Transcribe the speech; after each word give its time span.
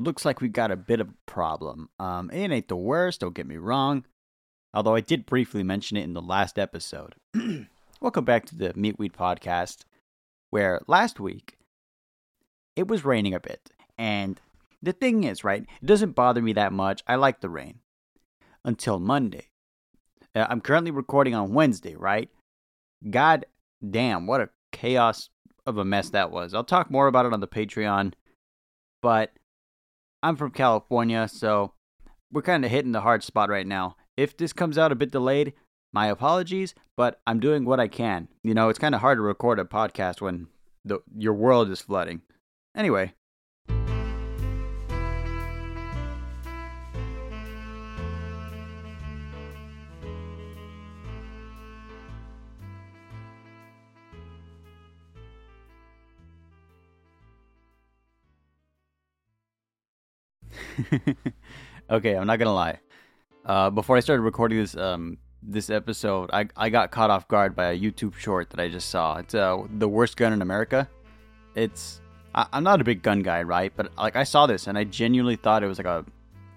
looks 0.00 0.24
like 0.24 0.40
we 0.40 0.48
got 0.48 0.70
a 0.70 0.76
bit 0.76 1.00
of 1.00 1.10
a 1.10 1.14
problem. 1.26 1.90
Um, 1.98 2.30
it 2.30 2.50
ain't 2.50 2.68
the 2.68 2.76
worst, 2.76 3.20
don't 3.20 3.34
get 3.34 3.46
me 3.46 3.56
wrong. 3.56 4.04
Although 4.72 4.94
I 4.94 5.00
did 5.00 5.26
briefly 5.26 5.62
mention 5.62 5.96
it 5.96 6.04
in 6.04 6.14
the 6.14 6.22
last 6.22 6.58
episode. 6.58 7.14
Welcome 8.00 8.24
back 8.24 8.46
to 8.46 8.56
the 8.56 8.72
Meatweed 8.72 9.12
podcast, 9.12 9.80
where 10.50 10.80
last 10.86 11.20
week 11.20 11.58
it 12.76 12.88
was 12.88 13.04
raining 13.04 13.34
a 13.34 13.40
bit. 13.40 13.70
And 13.98 14.40
the 14.82 14.92
thing 14.92 15.24
is, 15.24 15.44
right, 15.44 15.62
it 15.82 15.86
doesn't 15.86 16.14
bother 16.14 16.40
me 16.40 16.54
that 16.54 16.72
much. 16.72 17.02
I 17.06 17.16
like 17.16 17.40
the 17.40 17.50
rain. 17.50 17.80
Until 18.64 18.98
Monday. 18.98 19.48
Uh, 20.34 20.46
I'm 20.48 20.60
currently 20.60 20.90
recording 20.90 21.34
on 21.34 21.52
Wednesday, 21.52 21.96
right? 21.96 22.30
God 23.08 23.46
damn, 23.88 24.26
what 24.26 24.40
a 24.40 24.50
chaos 24.72 25.28
of 25.66 25.78
a 25.78 25.84
mess 25.84 26.10
that 26.10 26.30
was. 26.30 26.54
I'll 26.54 26.64
talk 26.64 26.90
more 26.90 27.06
about 27.06 27.26
it 27.26 27.32
on 27.32 27.40
the 27.40 27.48
Patreon. 27.48 28.12
But 29.02 29.32
I'm 30.22 30.36
from 30.36 30.50
California, 30.50 31.28
so 31.28 31.72
we're 32.30 32.42
kind 32.42 32.64
of 32.64 32.70
hitting 32.70 32.92
the 32.92 33.00
hard 33.00 33.22
spot 33.22 33.48
right 33.48 33.66
now. 33.66 33.96
If 34.16 34.36
this 34.36 34.52
comes 34.52 34.76
out 34.76 34.92
a 34.92 34.96
bit 34.96 35.10
delayed, 35.10 35.54
my 35.92 36.06
apologies, 36.06 36.74
but 36.96 37.20
I'm 37.26 37.40
doing 37.40 37.64
what 37.64 37.80
I 37.80 37.88
can. 37.88 38.28
You 38.42 38.54
know, 38.54 38.68
it's 38.68 38.78
kind 38.78 38.94
of 38.94 39.00
hard 39.00 39.18
to 39.18 39.22
record 39.22 39.58
a 39.58 39.64
podcast 39.64 40.20
when 40.20 40.48
the 40.84 41.00
your 41.16 41.34
world 41.34 41.70
is 41.70 41.80
flooding. 41.80 42.22
Anyway, 42.76 43.14
okay, 61.90 62.14
I'm 62.16 62.26
not 62.26 62.38
gonna 62.38 62.54
lie. 62.54 62.78
Uh, 63.44 63.70
before 63.70 63.96
I 63.96 64.00
started 64.00 64.22
recording 64.22 64.58
this 64.58 64.76
um, 64.76 65.18
this 65.42 65.70
episode, 65.70 66.30
I 66.32 66.48
I 66.56 66.70
got 66.70 66.90
caught 66.90 67.10
off 67.10 67.28
guard 67.28 67.54
by 67.56 67.66
a 67.72 67.78
YouTube 67.78 68.14
short 68.14 68.50
that 68.50 68.60
I 68.60 68.68
just 68.68 68.90
saw. 68.90 69.16
It's 69.18 69.34
uh, 69.34 69.62
the 69.78 69.88
worst 69.88 70.16
gun 70.16 70.32
in 70.32 70.42
America. 70.42 70.88
It's 71.54 72.00
I, 72.34 72.46
I'm 72.52 72.64
not 72.64 72.80
a 72.80 72.84
big 72.84 73.02
gun 73.02 73.22
guy, 73.22 73.42
right? 73.42 73.72
But 73.74 73.96
like 73.96 74.16
I 74.16 74.24
saw 74.24 74.46
this 74.46 74.66
and 74.66 74.76
I 74.76 74.84
genuinely 74.84 75.36
thought 75.36 75.62
it 75.62 75.66
was 75.66 75.78
like 75.78 75.86
a 75.86 76.04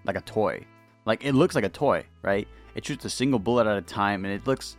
like 0.05 0.17
a 0.17 0.21
toy. 0.21 0.65
Like 1.05 1.25
it 1.25 1.33
looks 1.33 1.55
like 1.55 1.63
a 1.63 1.69
toy, 1.69 2.05
right? 2.21 2.47
It 2.75 2.85
shoots 2.85 3.05
a 3.05 3.09
single 3.09 3.39
bullet 3.39 3.67
at 3.67 3.77
a 3.77 3.81
time, 3.81 4.25
and 4.25 4.33
it 4.33 4.47
looks 4.47 4.77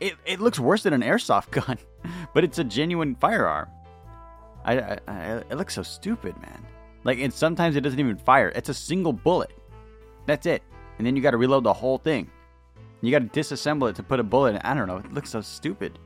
it 0.00 0.14
it 0.24 0.40
looks 0.40 0.58
worse 0.58 0.82
than 0.82 0.92
an 0.92 1.02
airsoft 1.02 1.50
gun, 1.66 1.78
but 2.34 2.44
it's 2.44 2.58
a 2.58 2.64
genuine 2.64 3.14
firearm. 3.16 3.68
I, 4.64 4.78
I, 4.78 4.98
I 5.06 5.16
it 5.50 5.56
looks 5.56 5.74
so 5.74 5.82
stupid, 5.82 6.40
man. 6.42 6.66
Like, 7.06 7.20
and 7.20 7.32
sometimes 7.32 7.76
it 7.76 7.82
doesn't 7.82 8.00
even 8.00 8.16
fire. 8.16 8.48
It's 8.56 8.68
a 8.68 8.74
single 8.74 9.12
bullet. 9.12 9.52
That's 10.26 10.44
it. 10.44 10.60
And 10.98 11.06
then 11.06 11.14
you 11.14 11.22
got 11.22 11.30
to 11.30 11.36
reload 11.36 11.62
the 11.62 11.72
whole 11.72 11.98
thing. 11.98 12.28
You 13.00 13.12
got 13.12 13.32
to 13.32 13.40
disassemble 13.40 13.88
it 13.88 13.94
to 13.96 14.02
put 14.02 14.18
a 14.18 14.24
bullet 14.24 14.56
in. 14.56 14.60
I 14.62 14.74
don't 14.74 14.88
know. 14.88 14.96
It 14.96 15.14
looks 15.14 15.30
so 15.30 15.40
stupid. 15.40 16.00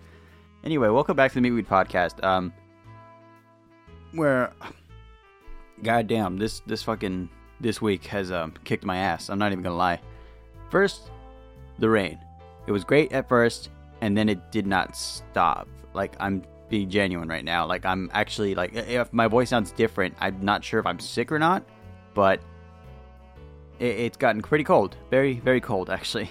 Anyway, 0.63 0.89
welcome 0.89 1.17
back 1.17 1.33
to 1.33 1.41
the 1.41 1.49
Meatweed 1.49 1.67
Podcast. 1.67 2.23
Um, 2.23 2.53
where, 4.13 4.53
goddamn, 5.83 6.37
this 6.37 6.61
this 6.67 6.83
fucking 6.83 7.31
this 7.61 7.81
week 7.81 8.05
has 8.05 8.31
um 8.31 8.53
kicked 8.65 8.85
my 8.85 8.99
ass. 8.99 9.31
I'm 9.31 9.39
not 9.39 9.53
even 9.53 9.63
gonna 9.63 9.77
lie. 9.77 10.01
First, 10.69 11.11
the 11.79 11.89
rain. 11.89 12.19
It 12.67 12.73
was 12.73 12.85
great 12.85 13.11
at 13.13 13.27
first, 13.27 13.71
and 14.03 14.15
then 14.15 14.29
it 14.29 14.53
did 14.53 14.67
not 14.67 14.95
stop. 14.95 15.67
Like 15.95 16.15
I'm 16.21 16.43
being 16.71 16.89
genuine 16.89 17.29
right 17.29 17.45
now. 17.45 17.67
Like 17.67 17.85
I'm 17.85 18.11
actually 18.15 18.55
like 18.55 18.73
if 18.75 19.13
my 19.13 19.27
voice 19.27 19.51
sounds 19.51 19.73
different, 19.73 20.15
I'm 20.21 20.41
not 20.41 20.65
sure 20.65 20.81
if 20.81 20.87
I'm 20.87 20.99
sick 20.99 21.31
or 21.31 21.39
not, 21.39 21.65
but 22.15 22.41
it, 23.79 23.85
it's 23.85 24.17
gotten 24.17 24.41
pretty 24.41 24.65
cold. 24.65 24.97
Very 25.11 25.35
very 25.41 25.61
cold 25.61 25.91
actually. 25.99 26.31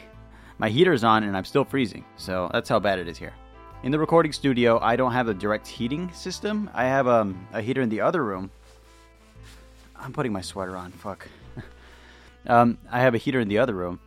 My 0.57 0.69
heater's 0.69 1.03
on 1.03 1.23
and 1.23 1.37
I'm 1.37 1.45
still 1.45 1.63
freezing. 1.63 2.03
So 2.17 2.49
that's 2.51 2.67
how 2.67 2.79
bad 2.79 2.97
it 2.97 3.07
is 3.07 3.17
here. 3.17 3.33
In 3.83 3.91
the 3.91 3.99
recording 3.99 4.33
studio, 4.33 4.79
I 4.79 4.97
don't 4.97 5.13
have 5.13 5.29
a 5.29 5.33
direct 5.33 5.65
heating 5.65 6.11
system. 6.11 6.69
I 6.73 6.83
have 6.83 7.07
um, 7.07 7.47
a 7.53 7.61
heater 7.61 7.81
in 7.81 7.87
the 7.87 8.01
other 8.01 8.25
room. 8.25 8.51
I'm 9.95 10.11
putting 10.11 10.33
my 10.33 10.41
sweater 10.41 10.75
on. 10.75 10.91
Fuck. 10.91 11.29
um, 12.47 12.77
I 12.91 12.99
have 12.99 13.15
a 13.15 13.17
heater 13.17 13.39
in 13.39 13.47
the 13.47 13.57
other 13.57 13.73
room. 13.73 13.99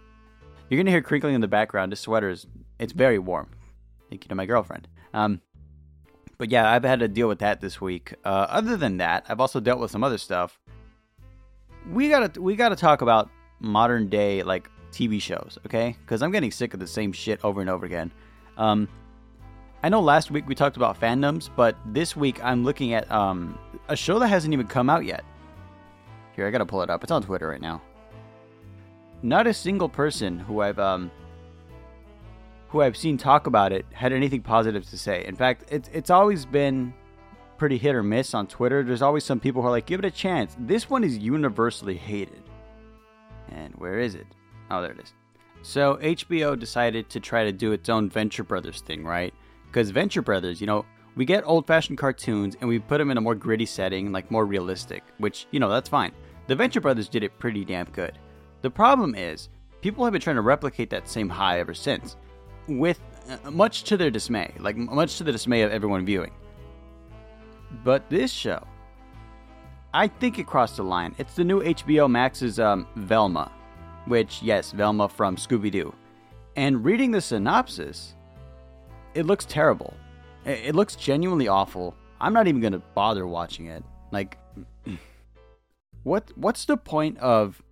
You're 0.69 0.79
gonna 0.79 0.91
hear 0.91 1.03
crinkling 1.03 1.35
in 1.35 1.41
the 1.41 1.49
background. 1.49 1.93
This 1.93 2.01
sweater 2.01 2.29
is 2.29 2.47
it's 2.79 2.93
very 2.93 3.19
warm. 3.19 3.49
Thank 4.11 4.25
you 4.25 4.29
to 4.29 4.35
my 4.35 4.45
girlfriend. 4.45 4.89
Um, 5.15 5.41
but 6.43 6.51
yeah, 6.51 6.69
I've 6.69 6.83
had 6.83 6.99
to 6.99 7.07
deal 7.07 7.29
with 7.29 7.39
that 7.39 7.61
this 7.61 7.81
week. 7.81 8.15
Uh, 8.25 8.47
other 8.51 8.77
than 8.77 8.97
that, 8.97 9.25
I've 9.29 9.39
also 9.39 9.61
dealt 9.61 9.79
with 9.79 9.93
some 9.93 10.03
other 10.03 10.19
stuff. 10.19 10.59
We 11.93 12.09
gotta 12.09 12.41
we 12.41 12.57
gotta 12.57 12.75
talk 12.75 13.01
about 13.01 13.31
modern 13.61 14.09
day 14.09 14.43
like 14.43 14.69
TV 14.91 15.23
shows, 15.23 15.57
okay? 15.65 15.97
Because 16.01 16.21
I'm 16.21 16.33
getting 16.33 16.51
sick 16.51 16.75
of 16.75 16.81
the 16.81 16.87
same 16.89 17.13
shit 17.13 17.39
over 17.45 17.61
and 17.61 17.71
over 17.71 17.87
again. 17.87 18.11
Um, 18.57 18.89
I 19.85 19.89
know 19.89 20.01
last 20.01 20.33
week 20.33 20.49
we 20.49 20.57
talked 20.57 20.77
about 20.77 21.01
fandoms, 21.01 21.49
but 21.55 21.77
this 21.87 22.17
week 22.17 22.43
I'm 22.43 22.65
looking 22.65 22.93
at 22.93 23.09
um, 23.09 23.57
a 23.87 23.95
show 23.95 24.19
that 24.19 24.27
hasn't 24.27 24.53
even 24.53 24.67
come 24.67 24.91
out 24.91 25.05
yet. 25.05 25.25
Here, 26.35 26.49
I 26.49 26.51
gotta 26.51 26.67
pull 26.67 26.83
it 26.83 26.91
up. 26.91 27.05
It's 27.05 27.13
on 27.13 27.23
Twitter 27.23 27.47
right 27.47 27.61
now. 27.61 27.81
Not 29.23 29.47
a 29.47 29.55
single 29.55 29.89
person 29.89 30.41
who 30.41 30.61
I've 30.61 30.81
um, 30.81 31.09
who 32.73 32.81
I've 32.81 32.97
seen 32.97 33.19
talk 33.19 33.47
about 33.47 33.71
it 33.71 33.85
had 33.93 34.15
anything 34.15 34.41
positive 34.41 34.89
to 34.89 34.97
say. 34.97 35.27
In 35.27 35.37
fact, 35.37 35.65
it's 35.71 35.91
it's 35.93 36.09
always 36.09 36.47
been 36.47 36.95
pretty 37.59 37.77
hit 37.77 37.95
or 37.95 38.03
miss 38.03 38.33
on 38.33 38.47
Twitter. 38.47 38.83
There's 38.83 39.03
always 39.03 39.25
some 39.25 39.39
people 39.39 39.61
who 39.61 39.69
are 39.69 39.73
like, 39.73 39.85
give 39.85 40.01
it 40.01 40.07
a 40.07 40.11
chance. 40.11 40.57
This 40.59 40.89
one 40.89 41.05
is 41.05 41.19
universally 41.19 41.97
hated. 41.97 42.43
And 43.51 43.75
where 43.75 43.99
is 43.99 44.15
it? 44.15 44.27
Oh, 44.71 44.81
there 44.81 44.93
it 44.93 45.01
is. 45.01 45.13
So 45.61 45.97
HBO 45.97 46.59
decided 46.59 47.11
to 47.11 47.21
try 47.21 47.45
to 47.45 47.53
do 47.53 47.73
its 47.73 47.91
own 47.91 48.09
Venture 48.09 48.43
Brothers 48.43 48.81
thing, 48.81 49.05
right? 49.05 49.35
Because 49.67 49.91
Venture 49.91 50.23
Brothers, 50.23 50.59
you 50.61 50.67
know, 50.67 50.87
we 51.15 51.27
get 51.27 51.45
old 51.47 51.67
fashioned 51.67 51.99
cartoons 51.99 52.57
and 52.59 52.69
we 52.69 52.79
put 52.79 52.99
them 52.99 53.11
in 53.11 53.19
a 53.19 53.21
more 53.21 53.35
gritty 53.35 53.67
setting, 53.67 54.13
like 54.13 54.31
more 54.31 54.47
realistic, 54.47 55.05
which, 55.19 55.47
you 55.51 55.61
know, 55.61 55.69
that's 55.69 55.91
fine. 55.91 56.13
The 56.47 56.57
Venture 56.57 56.81
Brothers 56.81 57.11
did 57.11 57.23
it 57.23 57.39
pretty 57.39 57.67
damn 57.67 57.87
good. 57.91 58.19
The 58.63 58.71
problem 58.71 59.15
is, 59.15 59.51
people 59.83 60.05
have 60.05 60.13
been 60.13 60.23
trying 60.23 60.37
to 60.37 60.43
replicate 60.43 60.89
that 60.89 61.07
same 61.07 61.29
high 61.29 61.61
ever 61.61 61.75
since 61.75 62.17
with 62.69 63.01
uh, 63.29 63.51
much 63.51 63.85
to 63.85 63.97
their 63.97 64.11
dismay, 64.11 64.53
like 64.59 64.77
much 64.77 65.19
to 65.19 65.25
the 65.25 65.33
dismay 65.33 65.63
of 65.63 65.73
everyone 65.73 66.05
viewing. 66.05 66.33
But 67.85 68.09
this 68.11 68.31
show, 68.31 68.67
I 69.95 70.09
think 70.09 70.39
it 70.39 70.47
crossed 70.47 70.77
the 70.77 70.85
line. 70.85 71.15
It's 71.19 71.35
the 71.35 71.45
new 71.45 71.63
HBO 71.63 72.11
Max's 72.11 72.59
um, 72.59 72.87
Velma, 72.97 73.51
which, 74.07 74.43
yes, 74.43 74.73
Velma 74.73 75.09
from 75.09 75.37
Scooby 75.37 75.71
Doo. 75.71 75.95
And 76.57 76.85
reading 76.85 77.11
the 77.11 77.21
synopsis, 77.21 78.15
it 79.15 79.27
looks 79.27 79.45
terrible. 79.45 79.95
It 80.45 80.75
looks 80.75 80.97
genuinely 80.97 81.49
awful. 81.49 81.95
I'm 82.21 82.33
not 82.33 82.47
even 82.47 82.61
gonna 82.61 82.83
bother 82.95 83.27
watching 83.27 83.67
it. 83.67 83.85
Like, 84.11 84.39
what? 86.03 86.31
What's 86.37 86.65
the 86.65 86.77
point 86.77 87.19
of 87.19 87.63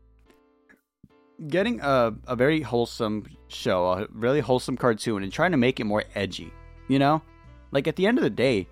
getting 1.48 1.80
a, 1.80 2.14
a 2.26 2.36
very 2.36 2.60
wholesome 2.60 3.26
show, 3.48 3.86
a 3.86 4.06
really 4.12 4.40
wholesome 4.40 4.76
cartoon, 4.76 5.22
and 5.22 5.32
trying 5.32 5.52
to 5.52 5.56
make 5.56 5.80
it 5.80 5.84
more 5.84 6.04
edgy. 6.14 6.52
You 6.88 6.98
know? 6.98 7.22
Like, 7.72 7.86
at 7.86 7.96
the 7.96 8.06
end 8.06 8.18
of 8.18 8.24
the 8.24 8.30
day, 8.30 8.66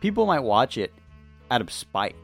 people 0.00 0.26
might 0.26 0.40
watch 0.40 0.78
it 0.78 0.92
out 1.50 1.60
of 1.60 1.72
spite. 1.72 2.16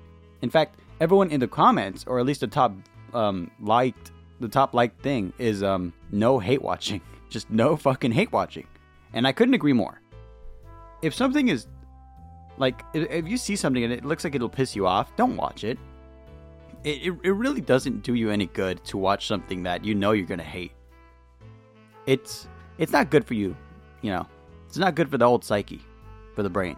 In 0.43 0.51
fact, 0.51 0.81
everyone 1.01 1.31
in 1.31 1.41
the 1.41 1.49
comments, 1.49 2.05
or 2.07 2.19
at 2.19 2.27
least 2.27 2.41
the 2.41 2.49
top 2.49 2.75
um, 3.15 3.51
liked, 3.61 4.11
the 4.41 4.49
top 4.49 4.75
liked 4.75 5.01
thing 5.01 5.33
is 5.39 5.63
um, 5.63 5.93
no 6.11 6.39
hate 6.39 6.63
watching. 6.63 7.01
Just 7.31 7.51
no 7.51 7.77
fucking 7.77 8.13
hate 8.13 8.33
watching. 8.33 8.67
And 9.13 9.27
I 9.27 9.33
couldn't 9.33 9.55
agree 9.55 9.73
more. 9.73 10.01
If 11.03 11.15
something 11.15 11.49
is 11.49 11.67
like, 12.59 12.83
if 12.95 13.27
you 13.27 13.37
see 13.37 13.57
something 13.57 13.83
and 13.83 13.93
it 13.93 14.05
looks 14.05 14.25
like 14.25 14.35
it'll 14.35 14.49
piss 14.49 14.77
you 14.77 14.87
off, 14.87 15.15
don't 15.17 15.37
watch 15.37 15.65
it 15.65 15.79
it, 16.85 17.15
it 17.23 17.33
really 17.33 17.61
doesn't 17.61 18.03
do 18.03 18.15
you 18.15 18.31
any 18.31 18.47
good 18.47 18.85
to 18.85 18.97
watch 18.97 19.27
something 19.27 19.63
that 19.63 19.85
you 19.85 19.95
know 19.95 20.13
you're 20.13 20.27
gonna 20.27 20.43
hate. 20.43 20.73
It's 22.07 22.49
it's 22.79 22.93
not 22.93 23.11
good 23.11 23.25
for 23.25 23.35
you, 23.35 23.57
you 24.01 24.11
know. 24.11 24.27
It's 24.67 24.79
not 24.79 24.95
good 24.95 25.11
for 25.11 25.19
the 25.19 25.25
old 25.25 25.45
psyche, 25.45 25.83
for 26.35 26.43
the 26.43 26.51
brain. 26.51 26.77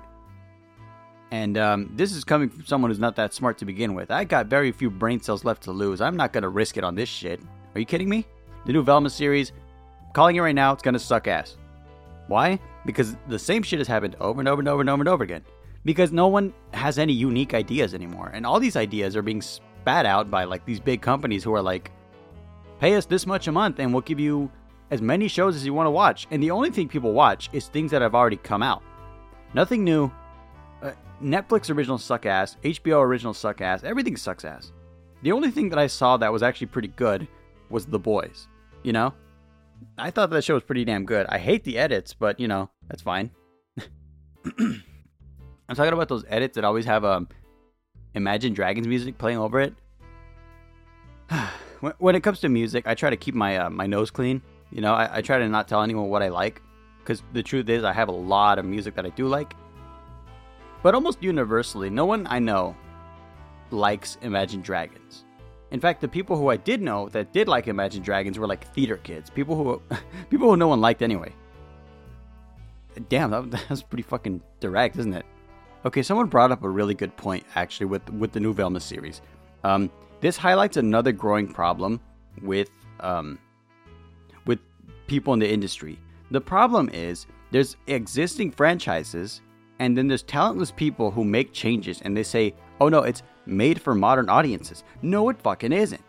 And 1.30 1.56
um, 1.56 1.90
this 1.94 2.12
is 2.12 2.22
coming 2.24 2.48
from 2.48 2.64
someone 2.64 2.90
who's 2.90 2.98
not 2.98 3.16
that 3.16 3.32
smart 3.32 3.58
to 3.58 3.64
begin 3.64 3.94
with. 3.94 4.10
I 4.10 4.24
got 4.24 4.46
very 4.46 4.72
few 4.72 4.90
brain 4.90 5.20
cells 5.20 5.44
left 5.44 5.62
to 5.64 5.72
lose. 5.72 6.00
I'm 6.00 6.16
not 6.16 6.32
gonna 6.32 6.48
risk 6.48 6.76
it 6.76 6.84
on 6.84 6.94
this 6.94 7.08
shit. 7.08 7.40
Are 7.74 7.80
you 7.80 7.86
kidding 7.86 8.08
me? 8.08 8.26
The 8.66 8.72
new 8.72 8.82
Velma 8.82 9.10
series, 9.10 9.52
calling 10.12 10.36
it 10.36 10.40
right 10.40 10.54
now, 10.54 10.72
it's 10.72 10.82
gonna 10.82 10.98
suck 10.98 11.28
ass. 11.28 11.56
Why? 12.28 12.58
Because 12.86 13.16
the 13.28 13.38
same 13.38 13.62
shit 13.62 13.78
has 13.78 13.88
happened 13.88 14.16
over 14.20 14.40
and 14.40 14.48
over 14.48 14.60
and 14.60 14.68
over 14.68 14.80
and 14.80 14.90
over 14.90 15.02
and 15.02 15.08
over 15.08 15.24
again. 15.24 15.44
Because 15.84 16.12
no 16.12 16.28
one 16.28 16.54
has 16.72 16.98
any 16.98 17.12
unique 17.12 17.52
ideas 17.52 17.94
anymore, 17.94 18.30
and 18.32 18.46
all 18.46 18.58
these 18.58 18.76
ideas 18.76 19.16
are 19.16 19.22
being 19.22 19.42
spat 19.84 20.06
out 20.06 20.30
by 20.30 20.44
like 20.44 20.64
these 20.64 20.80
big 20.80 21.02
companies 21.02 21.44
who 21.44 21.52
are 21.52 21.60
like, 21.60 21.90
pay 22.80 22.96
us 22.96 23.04
this 23.04 23.26
much 23.26 23.48
a 23.48 23.52
month 23.52 23.78
and 23.78 23.92
we'll 23.92 24.00
give 24.00 24.18
you 24.18 24.50
as 24.90 25.02
many 25.02 25.28
shows 25.28 25.54
as 25.56 25.66
you 25.66 25.74
want 25.74 25.86
to 25.86 25.90
watch. 25.90 26.26
And 26.30 26.42
the 26.42 26.50
only 26.50 26.70
thing 26.70 26.88
people 26.88 27.12
watch 27.12 27.50
is 27.52 27.68
things 27.68 27.90
that 27.90 28.00
have 28.00 28.14
already 28.14 28.38
come 28.38 28.62
out. 28.62 28.82
Nothing 29.52 29.84
new, 29.84 30.10
Uh, 30.82 30.92
Netflix 31.22 31.70
original 31.74 31.98
suck 31.98 32.24
ass. 32.24 32.56
HBO 32.64 33.02
original 33.02 33.34
suck 33.34 33.60
ass. 33.60 33.84
Everything 33.84 34.16
sucks 34.16 34.44
ass. 34.44 34.72
The 35.22 35.32
only 35.32 35.50
thing 35.50 35.68
that 35.68 35.78
I 35.78 35.86
saw 35.86 36.16
that 36.16 36.32
was 36.32 36.42
actually 36.42 36.68
pretty 36.68 36.88
good 36.88 37.28
was 37.68 37.84
The 37.84 37.98
Boys. 37.98 38.48
You 38.82 38.92
know, 38.92 39.12
I 39.98 40.10
thought 40.10 40.30
that 40.30 40.44
show 40.44 40.54
was 40.54 40.62
pretty 40.62 40.84
damn 40.86 41.04
good. 41.04 41.26
I 41.28 41.36
hate 41.38 41.64
the 41.64 41.76
edits, 41.76 42.14
but 42.14 42.40
you 42.40 42.48
know 42.48 42.70
that's 42.88 43.02
fine. 43.02 43.30
I'm 44.58 45.76
talking 45.76 45.92
about 45.92 46.08
those 46.08 46.24
edits 46.28 46.54
that 46.56 46.64
always 46.64 46.84
have 46.86 47.04
um, 47.04 47.28
Imagine 48.14 48.54
Dragons 48.54 48.86
music 48.86 49.18
playing 49.18 49.38
over 49.38 49.60
it. 49.60 49.74
when 51.98 52.14
it 52.14 52.22
comes 52.22 52.40
to 52.40 52.48
music, 52.48 52.86
I 52.86 52.94
try 52.94 53.10
to 53.10 53.16
keep 53.16 53.34
my 53.34 53.58
uh, 53.58 53.70
my 53.70 53.86
nose 53.86 54.10
clean. 54.10 54.42
You 54.70 54.80
know, 54.80 54.94
I, 54.94 55.18
I 55.18 55.22
try 55.22 55.38
to 55.38 55.48
not 55.48 55.68
tell 55.68 55.82
anyone 55.82 56.08
what 56.08 56.22
I 56.22 56.28
like, 56.28 56.62
because 57.00 57.22
the 57.32 57.42
truth 57.42 57.68
is, 57.68 57.84
I 57.84 57.92
have 57.92 58.08
a 58.08 58.12
lot 58.12 58.58
of 58.58 58.64
music 58.64 58.94
that 58.96 59.04
I 59.04 59.10
do 59.10 59.26
like. 59.26 59.54
But 60.82 60.94
almost 60.94 61.22
universally, 61.22 61.90
no 61.90 62.04
one 62.04 62.26
I 62.28 62.38
know 62.38 62.76
likes 63.70 64.18
Imagine 64.22 64.60
Dragons. 64.60 65.24
In 65.70 65.80
fact, 65.80 66.00
the 66.00 66.08
people 66.08 66.36
who 66.36 66.50
I 66.50 66.56
did 66.56 66.82
know 66.82 67.08
that 67.08 67.32
did 67.32 67.48
like 67.48 67.66
Imagine 67.66 68.02
Dragons 68.02 68.38
were 68.38 68.46
like 68.46 68.64
theater 68.74 68.98
kids, 68.98 69.28
people 69.30 69.56
who 69.56 69.82
people 70.30 70.48
who 70.48 70.56
no 70.56 70.68
one 70.68 70.80
liked 70.80 71.02
anyway. 71.02 71.32
Damn, 73.08 73.30
that, 73.30 73.50
that's 73.68 73.82
pretty 73.82 74.02
fucking 74.04 74.40
direct, 74.60 74.96
isn't 74.98 75.14
it? 75.14 75.26
Okay, 75.86 76.02
someone 76.02 76.28
brought 76.28 76.50
up 76.50 76.64
a 76.64 76.68
really 76.68 76.94
good 76.94 77.14
point 77.16 77.44
actually 77.56 77.86
with 77.86 78.08
with 78.10 78.32
the 78.32 78.40
new 78.40 78.54
Velma 78.54 78.80
series. 78.80 79.20
Um, 79.64 79.90
this 80.20 80.36
highlights 80.36 80.78
another 80.78 81.12
growing 81.12 81.46
problem 81.46 82.00
with 82.40 82.70
um, 83.00 83.38
with 84.46 84.60
people 85.06 85.34
in 85.34 85.40
the 85.40 85.50
industry. 85.50 85.98
The 86.30 86.40
problem 86.40 86.88
is 86.90 87.26
there's 87.50 87.76
existing 87.86 88.50
franchises, 88.52 89.42
and 89.78 89.96
then 89.96 90.08
there's 90.08 90.22
talentless 90.22 90.70
people 90.70 91.10
who 91.10 91.22
make 91.22 91.52
changes, 91.52 92.00
and 92.00 92.16
they 92.16 92.22
say, 92.22 92.54
"Oh 92.80 92.88
no, 92.88 93.02
it's 93.02 93.22
made 93.44 93.78
for 93.78 93.94
modern 93.94 94.30
audiences." 94.30 94.84
No, 95.02 95.28
it 95.28 95.38
fucking 95.42 95.72
isn't. 95.72 96.02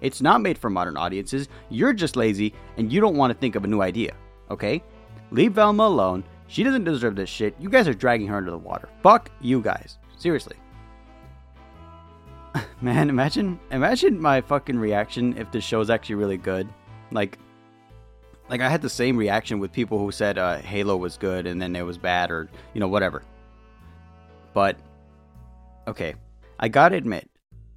It's 0.00 0.22
not 0.22 0.40
made 0.40 0.56
for 0.56 0.70
modern 0.70 0.96
audiences. 0.96 1.48
You're 1.68 1.92
just 1.92 2.16
lazy, 2.16 2.54
and 2.78 2.90
you 2.90 3.00
don't 3.00 3.16
want 3.16 3.30
to 3.30 3.38
think 3.38 3.56
of 3.56 3.64
a 3.64 3.68
new 3.68 3.82
idea. 3.82 4.14
Okay, 4.50 4.82
leave 5.30 5.52
Velma 5.52 5.84
alone 5.84 6.24
she 6.52 6.62
doesn't 6.62 6.84
deserve 6.84 7.16
this 7.16 7.30
shit. 7.30 7.56
You 7.58 7.70
guys 7.70 7.88
are 7.88 7.94
dragging 7.94 8.26
her 8.26 8.36
into 8.36 8.50
the 8.50 8.58
water. 8.58 8.86
Fuck 9.02 9.30
you 9.40 9.62
guys. 9.62 9.96
Seriously. 10.18 10.56
Man, 12.82 13.08
imagine 13.08 13.58
imagine 13.70 14.20
my 14.20 14.42
fucking 14.42 14.78
reaction 14.78 15.34
if 15.38 15.50
the 15.50 15.58
is 15.80 15.88
actually 15.88 16.16
really 16.16 16.36
good. 16.36 16.68
Like 17.10 17.38
like 18.50 18.60
I 18.60 18.68
had 18.68 18.82
the 18.82 18.90
same 18.90 19.16
reaction 19.16 19.60
with 19.60 19.72
people 19.72 19.98
who 19.98 20.12
said 20.12 20.36
uh, 20.36 20.58
Halo 20.58 20.98
was 20.98 21.16
good 21.16 21.46
and 21.46 21.60
then 21.60 21.74
it 21.74 21.86
was 21.86 21.96
bad 21.96 22.30
or 22.30 22.50
you 22.74 22.80
know 22.80 22.88
whatever. 22.88 23.22
But 24.52 24.76
okay, 25.88 26.16
I 26.60 26.68
gotta 26.68 26.96
admit, 26.96 27.30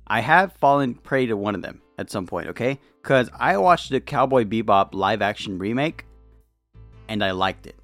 I 0.06 0.20
have 0.20 0.52
fallen 0.52 0.96
prey 0.96 1.28
to 1.28 1.38
one 1.38 1.56
of 1.56 1.62
them 1.62 1.82
at 1.98 2.12
some 2.12 2.28
point. 2.28 2.50
Okay, 2.50 2.82
because 3.02 3.30
I 3.40 3.56
watched 3.56 3.92
the 3.92 4.02
Cowboy 4.02 4.44
Bebop 4.44 4.94
live 4.94 5.22
action 5.22 5.60
remake 5.60 6.04
and 7.08 7.24
I 7.24 7.32
liked 7.32 7.68
it 7.68 7.78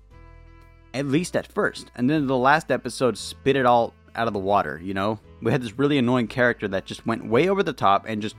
at 0.93 1.05
least 1.05 1.35
at 1.35 1.51
first. 1.51 1.91
And 1.95 2.09
then 2.09 2.27
the 2.27 2.37
last 2.37 2.71
episode 2.71 3.17
spit 3.17 3.55
it 3.55 3.65
all 3.65 3.93
out 4.15 4.27
of 4.27 4.33
the 4.33 4.39
water, 4.39 4.79
you 4.83 4.93
know? 4.93 5.19
We 5.41 5.51
had 5.51 5.61
this 5.61 5.77
really 5.77 5.97
annoying 5.97 6.27
character 6.27 6.67
that 6.69 6.85
just 6.85 7.05
went 7.05 7.25
way 7.25 7.49
over 7.49 7.63
the 7.63 7.73
top 7.73 8.05
and 8.07 8.21
just 8.21 8.35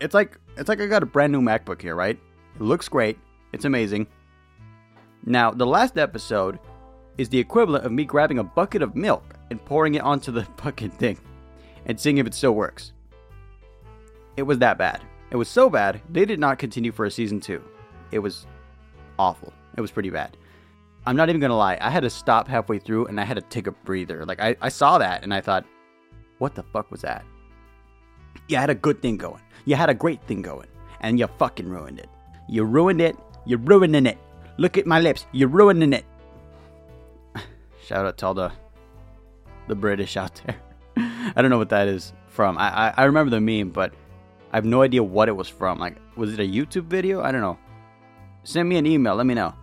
It's 0.00 0.14
like 0.14 0.38
it's 0.56 0.68
like 0.68 0.80
I 0.80 0.86
got 0.86 1.02
a 1.02 1.06
brand 1.06 1.32
new 1.32 1.40
MacBook 1.40 1.80
here, 1.80 1.94
right? 1.94 2.18
It 2.56 2.62
looks 2.62 2.88
great. 2.88 3.18
It's 3.52 3.64
amazing. 3.64 4.06
Now, 5.24 5.50
the 5.50 5.66
last 5.66 5.98
episode 5.98 6.58
is 7.18 7.28
the 7.28 7.38
equivalent 7.38 7.84
of 7.84 7.92
me 7.92 8.04
grabbing 8.04 8.38
a 8.38 8.44
bucket 8.44 8.82
of 8.82 8.96
milk 8.96 9.34
and 9.50 9.64
pouring 9.64 9.94
it 9.94 10.02
onto 10.02 10.32
the 10.32 10.44
fucking 10.56 10.90
thing 10.90 11.18
and 11.86 11.98
seeing 11.98 12.18
if 12.18 12.26
it 12.26 12.34
still 12.34 12.54
works. 12.54 12.92
It 14.36 14.42
was 14.42 14.58
that 14.58 14.78
bad. 14.78 15.02
It 15.30 15.36
was 15.36 15.48
so 15.48 15.70
bad, 15.70 16.00
they 16.10 16.24
did 16.24 16.40
not 16.40 16.58
continue 16.58 16.92
for 16.92 17.06
a 17.06 17.10
season 17.10 17.40
2. 17.40 17.62
It 18.10 18.18
was 18.18 18.46
awful. 19.18 19.52
It 19.76 19.80
was 19.80 19.90
pretty 19.90 20.10
bad. 20.10 20.36
I'm 21.04 21.16
not 21.16 21.28
even 21.28 21.40
gonna 21.40 21.56
lie. 21.56 21.78
I 21.80 21.90
had 21.90 22.02
to 22.04 22.10
stop 22.10 22.46
halfway 22.46 22.78
through 22.78 23.06
and 23.06 23.20
I 23.20 23.24
had 23.24 23.34
to 23.34 23.40
take 23.40 23.66
a 23.66 23.72
breather. 23.72 24.24
Like 24.24 24.40
I, 24.40 24.56
I 24.60 24.68
saw 24.68 24.98
that 24.98 25.24
and 25.24 25.34
I 25.34 25.40
thought, 25.40 25.64
what 26.38 26.54
the 26.54 26.62
fuck 26.62 26.90
was 26.90 27.02
that? 27.02 27.24
You 28.48 28.56
had 28.56 28.70
a 28.70 28.74
good 28.74 29.02
thing 29.02 29.16
going. 29.16 29.42
You 29.64 29.76
had 29.76 29.90
a 29.90 29.94
great 29.94 30.22
thing 30.24 30.42
going. 30.42 30.68
And 31.00 31.18
you 31.18 31.26
fucking 31.38 31.68
ruined 31.68 31.98
it. 31.98 32.08
You 32.48 32.64
ruined 32.64 33.00
it. 33.00 33.16
You're 33.44 33.58
ruining 33.58 34.06
it. 34.06 34.18
Look 34.56 34.78
at 34.78 34.86
my 34.86 35.00
lips. 35.00 35.26
You're 35.32 35.48
ruining 35.48 35.92
it. 35.92 36.04
Shout 37.84 38.06
out 38.06 38.18
to 38.18 38.26
all 38.26 38.34
the 38.34 38.52
the 39.68 39.74
British 39.74 40.16
out 40.16 40.40
there. 40.44 40.56
I 41.36 41.42
don't 41.42 41.50
know 41.50 41.58
what 41.58 41.70
that 41.70 41.88
is 41.88 42.12
from. 42.28 42.58
I, 42.58 42.88
I, 42.88 42.94
I 42.98 43.04
remember 43.04 43.30
the 43.30 43.40
meme, 43.40 43.70
but 43.70 43.94
I 44.52 44.56
have 44.56 44.64
no 44.64 44.82
idea 44.82 45.02
what 45.02 45.28
it 45.28 45.32
was 45.32 45.48
from. 45.48 45.78
Like, 45.78 45.96
was 46.16 46.32
it 46.32 46.40
a 46.40 46.42
YouTube 46.42 46.84
video? 46.84 47.22
I 47.22 47.32
don't 47.32 47.40
know. 47.40 47.58
Send 48.44 48.68
me 48.68 48.76
an 48.76 48.86
email. 48.86 49.14
Let 49.14 49.26
me 49.26 49.34
know. 49.34 49.54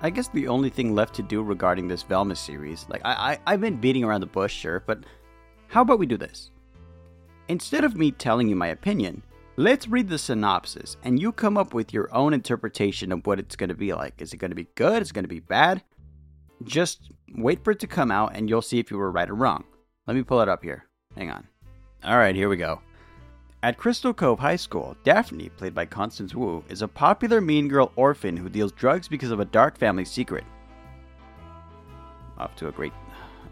I 0.00 0.10
guess 0.10 0.28
the 0.28 0.46
only 0.46 0.70
thing 0.70 0.94
left 0.94 1.14
to 1.16 1.22
do 1.22 1.42
regarding 1.42 1.88
this 1.88 2.04
Velma 2.04 2.36
series, 2.36 2.86
like 2.88 3.02
I, 3.04 3.12
I 3.12 3.38
I've 3.52 3.60
been 3.60 3.76
beating 3.76 4.04
around 4.04 4.20
the 4.20 4.26
bush, 4.26 4.54
sure, 4.54 4.82
but 4.86 5.00
how 5.66 5.82
about 5.82 5.98
we 5.98 6.06
do 6.06 6.16
this? 6.16 6.50
Instead 7.48 7.82
of 7.84 7.96
me 7.96 8.12
telling 8.12 8.48
you 8.48 8.54
my 8.54 8.68
opinion, 8.68 9.22
let's 9.56 9.88
read 9.88 10.08
the 10.08 10.18
synopsis 10.18 10.96
and 11.02 11.20
you 11.20 11.32
come 11.32 11.56
up 11.56 11.74
with 11.74 11.92
your 11.92 12.14
own 12.14 12.32
interpretation 12.32 13.10
of 13.10 13.26
what 13.26 13.40
it's 13.40 13.56
going 13.56 13.70
to 13.70 13.74
be 13.74 13.92
like. 13.92 14.20
Is 14.22 14.32
it 14.32 14.36
going 14.36 14.52
to 14.52 14.54
be 14.54 14.68
good? 14.76 15.02
Is 15.02 15.10
it 15.10 15.14
going 15.14 15.24
to 15.24 15.28
be 15.28 15.40
bad? 15.40 15.82
Just 16.62 17.10
wait 17.34 17.64
for 17.64 17.72
it 17.72 17.80
to 17.80 17.86
come 17.88 18.12
out 18.12 18.36
and 18.36 18.48
you'll 18.48 18.62
see 18.62 18.78
if 18.78 18.90
you 18.90 18.98
were 18.98 19.10
right 19.10 19.28
or 19.28 19.34
wrong. 19.34 19.64
Let 20.06 20.16
me 20.16 20.22
pull 20.22 20.40
it 20.40 20.48
up 20.48 20.62
here. 20.62 20.86
Hang 21.16 21.30
on. 21.30 21.46
All 22.04 22.16
right, 22.16 22.36
here 22.36 22.48
we 22.48 22.56
go. 22.56 22.80
At 23.60 23.76
Crystal 23.76 24.14
Cove 24.14 24.38
High 24.38 24.54
School, 24.54 24.96
Daphne, 25.02 25.48
played 25.48 25.74
by 25.74 25.84
Constance 25.84 26.32
Wu, 26.32 26.62
is 26.68 26.80
a 26.80 26.86
popular 26.86 27.40
mean 27.40 27.66
girl 27.66 27.90
orphan 27.96 28.36
who 28.36 28.48
deals 28.48 28.70
drugs 28.70 29.08
because 29.08 29.32
of 29.32 29.40
a 29.40 29.44
dark 29.44 29.76
family 29.76 30.04
secret. 30.04 30.44
Off 32.38 32.54
to 32.54 32.68
a 32.68 32.72
great 32.72 32.92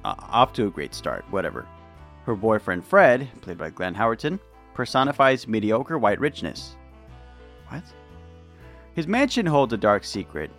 uh, 0.04 0.14
off 0.18 0.52
to 0.52 0.68
a 0.68 0.70
great 0.70 0.94
start, 0.94 1.24
whatever. 1.30 1.66
Her 2.24 2.36
boyfriend 2.36 2.84
Fred, 2.84 3.28
played 3.40 3.58
by 3.58 3.70
Glenn 3.70 3.96
Howerton, 3.96 4.38
personifies 4.74 5.48
mediocre 5.48 5.98
white 5.98 6.20
richness. 6.20 6.76
What? 7.68 7.82
His 8.94 9.08
mansion 9.08 9.44
holds 9.44 9.72
a 9.72 9.76
dark 9.76 10.04
secret, 10.04 10.52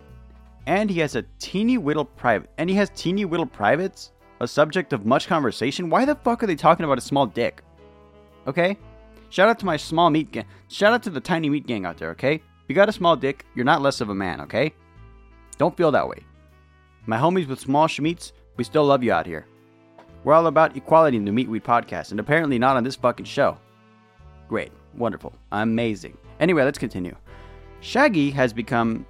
and 0.66 0.90
he 0.90 1.00
has 1.00 1.16
a 1.16 1.24
teeny 1.38 1.78
whittle 1.78 2.04
private 2.04 2.50
and 2.58 2.68
he 2.68 2.76
has 2.76 2.90
teeny 2.90 3.24
whittle 3.24 3.46
privates, 3.46 4.12
a 4.40 4.46
subject 4.46 4.92
of 4.92 5.06
much 5.06 5.26
conversation. 5.26 5.88
Why 5.88 6.04
the 6.04 6.16
fuck 6.16 6.42
are 6.42 6.46
they 6.46 6.54
talking 6.54 6.84
about 6.84 6.98
a 6.98 7.00
small 7.00 7.24
dick? 7.24 7.62
Okay? 8.46 8.76
Shout 9.30 9.48
out 9.48 9.58
to 9.58 9.66
my 9.66 9.76
small 9.76 10.10
meat 10.10 10.32
gang. 10.32 10.46
Shout 10.68 10.92
out 10.92 11.02
to 11.04 11.10
the 11.10 11.20
tiny 11.20 11.50
meat 11.50 11.66
gang 11.66 11.84
out 11.84 11.98
there, 11.98 12.10
okay? 12.10 12.34
If 12.34 12.42
you 12.68 12.74
got 12.74 12.88
a 12.88 12.92
small 12.92 13.16
dick, 13.16 13.44
you're 13.54 13.64
not 13.64 13.82
less 13.82 14.00
of 14.00 14.08
a 14.08 14.14
man, 14.14 14.40
okay? 14.42 14.72
Don't 15.58 15.76
feel 15.76 15.90
that 15.92 16.08
way. 16.08 16.24
My 17.06 17.16
homies 17.18 17.48
with 17.48 17.60
small 17.60 17.88
schmeats, 17.88 18.32
we 18.56 18.64
still 18.64 18.84
love 18.84 19.02
you 19.02 19.12
out 19.12 19.26
here. 19.26 19.46
We're 20.24 20.34
all 20.34 20.46
about 20.46 20.76
equality 20.76 21.16
in 21.16 21.24
the 21.24 21.30
Meatweed 21.30 21.62
podcast, 21.62 22.10
and 22.10 22.20
apparently 22.20 22.58
not 22.58 22.76
on 22.76 22.84
this 22.84 22.96
fucking 22.96 23.26
show. 23.26 23.58
Great. 24.48 24.72
Wonderful. 24.94 25.32
Amazing. 25.52 26.16
Anyway, 26.40 26.64
let's 26.64 26.78
continue. 26.78 27.14
Shaggy 27.80 28.30
has 28.30 28.52
become. 28.52 29.06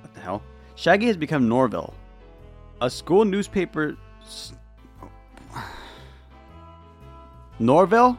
What 0.00 0.14
the 0.14 0.20
hell? 0.20 0.42
Shaggy 0.74 1.06
has 1.06 1.16
become 1.16 1.48
Norville, 1.48 1.94
a 2.80 2.90
school 2.90 3.24
newspaper. 3.24 3.96
Norville? 7.58 8.18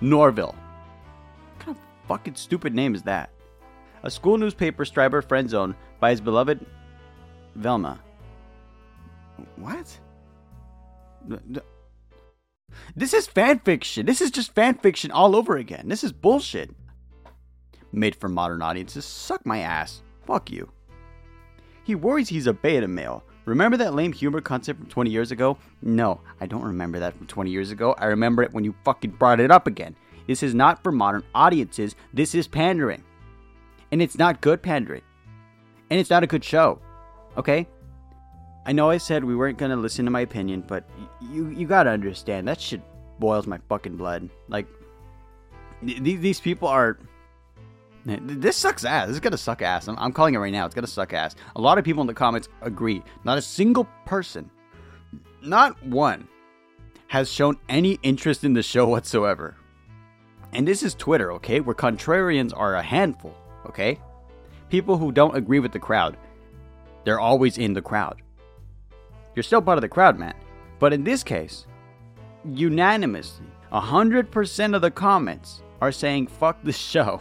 Norville. 0.00 0.54
What 0.54 1.58
kind 1.58 1.76
of 1.76 2.08
fucking 2.08 2.34
stupid 2.34 2.74
name 2.74 2.94
is 2.94 3.02
that? 3.02 3.30
A 4.02 4.10
school 4.10 4.38
newspaper 4.38 4.84
striber 4.84 5.22
friend 5.22 5.48
zone 5.48 5.74
by 5.98 6.10
his 6.10 6.20
beloved 6.20 6.64
Velma. 7.54 8.00
What? 9.56 9.98
This 12.96 13.12
is 13.12 13.26
fan 13.26 13.58
fiction. 13.58 14.06
This 14.06 14.20
is 14.20 14.30
just 14.30 14.54
fan 14.54 14.74
fiction 14.74 15.10
all 15.10 15.36
over 15.36 15.56
again. 15.56 15.88
This 15.88 16.04
is 16.04 16.12
bullshit. 16.12 16.70
Made 17.92 18.14
for 18.14 18.28
modern 18.28 18.62
audiences. 18.62 19.04
Suck 19.04 19.44
my 19.44 19.58
ass. 19.58 20.02
Fuck 20.26 20.50
you. 20.50 20.70
He 21.84 21.94
worries 21.94 22.28
he's 22.28 22.46
a 22.46 22.52
beta 22.52 22.86
male, 22.86 23.24
Remember 23.50 23.76
that 23.78 23.94
lame 23.94 24.12
humor 24.12 24.40
concept 24.40 24.78
from 24.78 24.88
20 24.88 25.10
years 25.10 25.32
ago? 25.32 25.58
No, 25.82 26.20
I 26.40 26.46
don't 26.46 26.62
remember 26.62 27.00
that 27.00 27.16
from 27.16 27.26
20 27.26 27.50
years 27.50 27.72
ago. 27.72 27.96
I 27.98 28.04
remember 28.06 28.44
it 28.44 28.52
when 28.52 28.62
you 28.62 28.76
fucking 28.84 29.10
brought 29.10 29.40
it 29.40 29.50
up 29.50 29.66
again. 29.66 29.96
This 30.28 30.44
is 30.44 30.54
not 30.54 30.80
for 30.84 30.92
modern 30.92 31.24
audiences. 31.34 31.96
This 32.14 32.36
is 32.36 32.46
pandering. 32.46 33.02
And 33.90 34.00
it's 34.00 34.16
not 34.16 34.40
good 34.40 34.62
pandering. 34.62 35.02
And 35.90 35.98
it's 35.98 36.10
not 36.10 36.22
a 36.22 36.28
good 36.28 36.44
show. 36.44 36.80
Okay? 37.36 37.66
I 38.66 38.70
know 38.70 38.88
I 38.88 38.98
said 38.98 39.24
we 39.24 39.34
weren't 39.34 39.58
to 39.58 39.74
listen 39.74 40.04
to 40.04 40.12
my 40.12 40.20
opinion, 40.20 40.62
but 40.68 40.88
you 41.20 41.48
you 41.48 41.66
got 41.66 41.84
to 41.84 41.90
understand 41.90 42.46
that 42.46 42.60
shit 42.60 42.80
boils 43.18 43.48
my 43.48 43.58
fucking 43.68 43.96
blood. 43.96 44.30
Like 44.46 44.68
th- 45.84 46.00
these 46.00 46.38
people 46.38 46.68
are 46.68 47.00
this 48.04 48.56
sucks 48.56 48.84
ass. 48.84 49.08
This 49.08 49.14
is 49.14 49.20
gonna 49.20 49.36
suck 49.36 49.62
ass. 49.62 49.88
I'm, 49.88 49.98
I'm, 49.98 50.12
calling 50.12 50.34
it 50.34 50.38
right 50.38 50.52
now. 50.52 50.66
It's 50.66 50.74
gonna 50.74 50.86
suck 50.86 51.12
ass. 51.12 51.36
A 51.56 51.60
lot 51.60 51.78
of 51.78 51.84
people 51.84 52.00
in 52.00 52.06
the 52.06 52.14
comments 52.14 52.48
agree. 52.62 53.02
Not 53.24 53.38
a 53.38 53.42
single 53.42 53.86
person 54.06 54.50
not 55.42 55.82
one, 55.84 56.28
has 57.08 57.30
shown 57.30 57.56
any 57.68 57.98
interest 58.02 58.44
in 58.44 58.52
the 58.52 58.62
show 58.62 58.86
whatsoever. 58.86 59.56
And 60.52 60.66
this 60.66 60.82
is 60.82 60.94
Twitter, 60.94 61.32
okay, 61.32 61.60
where 61.60 61.74
contrarians 61.74 62.52
are 62.56 62.76
a 62.76 62.82
handful, 62.82 63.34
okay? 63.66 64.00
People 64.68 64.96
who 64.96 65.12
don't 65.12 65.36
agree 65.36 65.60
with 65.60 65.72
the 65.72 65.78
crowd, 65.78 66.16
they're 67.04 67.20
always 67.20 67.58
in 67.58 67.72
the 67.72 67.82
crowd. 67.82 68.22
You're 69.34 69.42
still 69.42 69.62
part 69.62 69.78
of 69.78 69.82
the 69.82 69.88
crowd, 69.88 70.18
man. 70.18 70.34
But 70.78 70.92
in 70.92 71.04
this 71.04 71.22
case, 71.22 71.66
unanimously, 72.44 73.46
100% 73.72 74.74
of 74.74 74.82
the 74.82 74.90
comments 74.90 75.62
are 75.80 75.92
saying 75.92 76.26
fuck 76.26 76.62
the 76.62 76.72
show. 76.72 77.20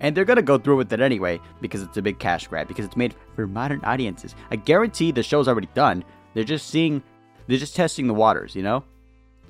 And 0.00 0.16
they're 0.16 0.24
gonna 0.24 0.42
go 0.42 0.58
through 0.58 0.76
with 0.76 0.92
it 0.92 1.00
anyway 1.00 1.40
because 1.60 1.82
it's 1.82 1.96
a 1.96 2.02
big 2.02 2.18
cash 2.18 2.46
grab, 2.46 2.68
because 2.68 2.84
it's 2.84 2.96
made 2.96 3.14
for 3.34 3.46
modern 3.46 3.80
audiences. 3.84 4.34
I 4.50 4.56
guarantee 4.56 5.10
the 5.10 5.22
show's 5.22 5.48
already 5.48 5.68
done. 5.74 6.04
They're 6.34 6.44
just 6.44 6.68
seeing, 6.68 7.02
they're 7.46 7.58
just 7.58 7.76
testing 7.76 8.06
the 8.06 8.14
waters, 8.14 8.54
you 8.54 8.62
know? 8.62 8.84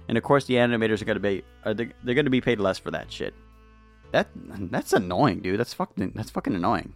And 0.09 0.17
of 0.17 0.25
course, 0.25 0.47
the 0.47 0.55
animators 0.55 1.03
are 1.03 1.05
gonna 1.05 1.21
be, 1.21 1.43
are 1.65 1.75
they, 1.75 1.89
they're 2.03 2.15
gonna 2.15 2.31
be 2.31 2.41
paid 2.41 2.61
less 2.61 2.79
for 2.79 2.91
that 2.91 3.13
shit. 3.13 3.35
That 4.11 4.29
that's 4.35 4.95
annoying, 4.95 5.41
dude. 5.41 5.61
That's 5.61 5.75
fucking 5.75 6.13
that's 6.15 6.31
fucking 6.31 6.55
annoying. 6.55 6.95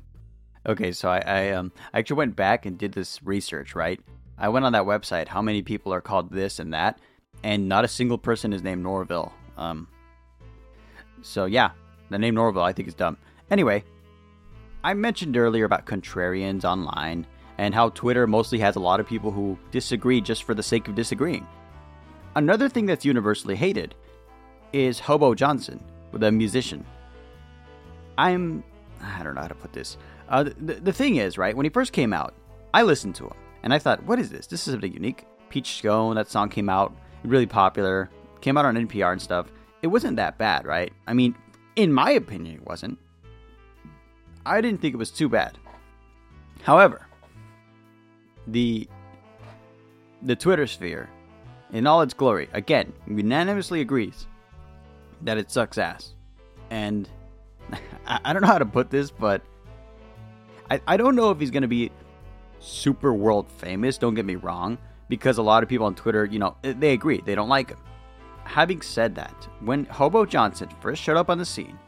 Okay, 0.67 0.93
so 0.93 1.11
I, 1.11 1.19
I 1.19 1.51
um 1.51 1.73
I 1.93 1.99
actually 1.99 2.17
went 2.17 2.37
back 2.37 2.65
and 2.65 2.79
did 2.79 2.93
this 2.93 3.23
research, 3.23 3.75
right? 3.75 4.01
I 4.39 4.49
went 4.49 4.65
on 4.65 4.73
that 4.73 4.85
website, 4.85 5.29
how 5.29 5.43
many 5.43 5.61
people 5.61 5.93
are 5.93 6.01
called 6.01 6.31
this 6.31 6.59
and 6.59 6.73
that, 6.73 7.01
and 7.43 7.69
not 7.69 7.85
a 7.85 7.89
single 7.89 8.17
person 8.17 8.53
is 8.53 8.62
named 8.62 8.83
Norville. 8.83 9.33
Um, 9.59 9.89
so 11.21 11.45
yeah, 11.45 11.73
the 12.12 12.19
name 12.19 12.35
Norville 12.35 12.62
I 12.62 12.73
think 12.73 12.88
is 12.88 12.95
dumb. 12.95 13.16
Anyway, 13.50 13.85
I 14.85 14.95
mentioned 14.95 15.37
earlier 15.37 15.64
about 15.64 15.87
contrarians 15.87 16.64
online 16.64 17.26
and 17.59 17.75
how 17.75 17.90
Twitter 17.90 18.26
mostly 18.26 18.59
has 18.59 18.76
a 18.76 18.81
lot 18.81 19.00
of 19.00 19.07
people 19.07 19.31
who 19.31 19.59
disagree 19.71 20.21
just 20.21 20.45
for 20.45 20.54
the 20.54 20.62
sake 20.62 20.88
of 20.88 20.95
disagreeing. 20.95 21.47
Another 22.35 22.69
thing 22.69 22.87
that's 22.87 23.04
universally 23.04 23.54
hated 23.54 23.95
is 24.73 24.99
Hobo 24.99 25.35
Johnson, 25.35 25.83
the 26.12 26.33
musician. 26.33 26.85
I'm 28.19 28.64
I 29.00 29.23
don't 29.23 29.35
know 29.35 29.42
how 29.42 29.49
to 29.49 29.54
put 29.54 29.73
this. 29.73 29.97
Uh, 30.28 30.45
the, 30.45 30.75
the 30.75 30.92
thing 30.92 31.16
is, 31.16 31.37
right, 31.37 31.57
when 31.57 31.64
he 31.64 31.71
first 31.71 31.92
came 31.92 32.12
out, 32.12 32.35
I 32.73 32.83
listened 32.83 33.14
to 33.16 33.25
him 33.26 33.35
and 33.62 33.75
I 33.75 33.78
thought, 33.78 34.02
what 34.04 34.19
is 34.19 34.31
this? 34.31 34.47
This 34.47 34.66
is 34.66 34.73
something 34.73 34.92
unique. 34.92 35.26
Peach 35.49 35.76
Scone, 35.76 36.14
that 36.16 36.31
song 36.31 36.49
came 36.49 36.69
out, 36.69 36.95
really 37.25 37.47
popular, 37.47 38.11
came 38.40 38.57
out 38.57 38.64
on 38.64 38.75
NPR 38.76 39.12
and 39.12 39.21
stuff. 39.21 39.52
It 39.83 39.88
wasn't 39.88 40.16
that 40.16 40.38
bad, 40.38 40.64
right? 40.64 40.92
I 41.07 41.12
mean, 41.12 41.35
in 41.76 41.93
my 41.93 42.11
opinion, 42.11 42.57
it 42.57 42.67
wasn't. 42.67 42.99
I 44.45 44.61
didn't 44.61 44.81
think 44.81 44.95
it 44.95 44.99
was 44.99 45.11
too 45.11 45.29
bad. 45.29 45.59
However, 46.62 47.07
the 48.47 48.88
the 50.23 50.37
Twitter 50.37 50.67
sphere, 50.67 51.09
in 51.73 51.87
all 51.87 52.02
its 52.02 52.14
glory, 52.14 52.49
again, 52.52 52.93
unanimously 53.09 53.81
agrees 53.81 54.26
that 55.23 55.38
it 55.38 55.50
sucks 55.50 55.79
ass. 55.79 56.14
And 56.71 57.09
I, 58.07 58.21
I 58.25 58.33
don't 58.33 58.43
know 58.43 58.49
how 58.49 58.59
to 58.59 58.67
put 58.67 58.91
this, 58.91 59.11
but 59.11 59.43
I, 60.71 60.81
I 60.87 60.97
don't 60.97 61.17
know 61.17 61.31
if 61.31 61.41
he's 61.41 61.50
going 61.50 61.62
to 61.62 61.69
be 61.69 61.91
super 62.61 63.12
world 63.12 63.50
famous, 63.50 63.99
don't 63.99 64.14
get 64.14 64.25
me 64.25 64.37
wrong, 64.37 64.79
because 65.09 65.38
a 65.38 65.43
lot 65.43 65.62
of 65.62 65.69
people 65.69 65.87
on 65.87 65.95
Twitter, 65.95 66.25
you 66.25 66.38
know, 66.38 66.57
they 66.62 66.93
agree, 66.93 67.21
they 67.25 67.35
don't 67.35 67.49
like 67.49 67.71
him. 67.71 67.79
Having 68.45 68.83
said 68.83 69.15
that, 69.15 69.49
when 69.61 69.85
Hobo 69.87 70.25
Johnson 70.27 70.69
first 70.81 71.03
showed 71.03 71.17
up 71.17 71.31
on 71.31 71.39
the 71.39 71.45
scene, 71.45 71.79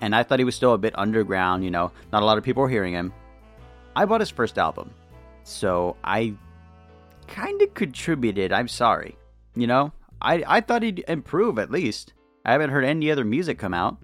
and 0.00 0.14
I 0.14 0.22
thought 0.22 0.38
he 0.38 0.44
was 0.44 0.54
still 0.54 0.74
a 0.74 0.78
bit 0.78 0.98
underground, 0.98 1.64
you 1.64 1.70
know, 1.70 1.92
not 2.12 2.22
a 2.22 2.26
lot 2.26 2.38
of 2.38 2.44
people 2.44 2.62
were 2.62 2.68
hearing 2.68 2.92
him, 2.92 3.12
I 3.96 4.04
bought 4.04 4.20
his 4.20 4.30
first 4.30 4.58
album. 4.58 4.90
So 5.44 5.96
I 6.04 6.34
kind 7.26 7.60
of 7.62 7.74
contributed, 7.74 8.52
I'm 8.52 8.68
sorry. 8.68 9.16
You 9.54 9.66
know, 9.66 9.92
I, 10.20 10.42
I 10.46 10.60
thought 10.60 10.82
he'd 10.82 11.04
improve 11.06 11.58
at 11.58 11.70
least. 11.70 12.12
I 12.44 12.52
haven't 12.52 12.70
heard 12.70 12.84
any 12.84 13.10
other 13.10 13.24
music 13.24 13.58
come 13.58 13.74
out. 13.74 13.96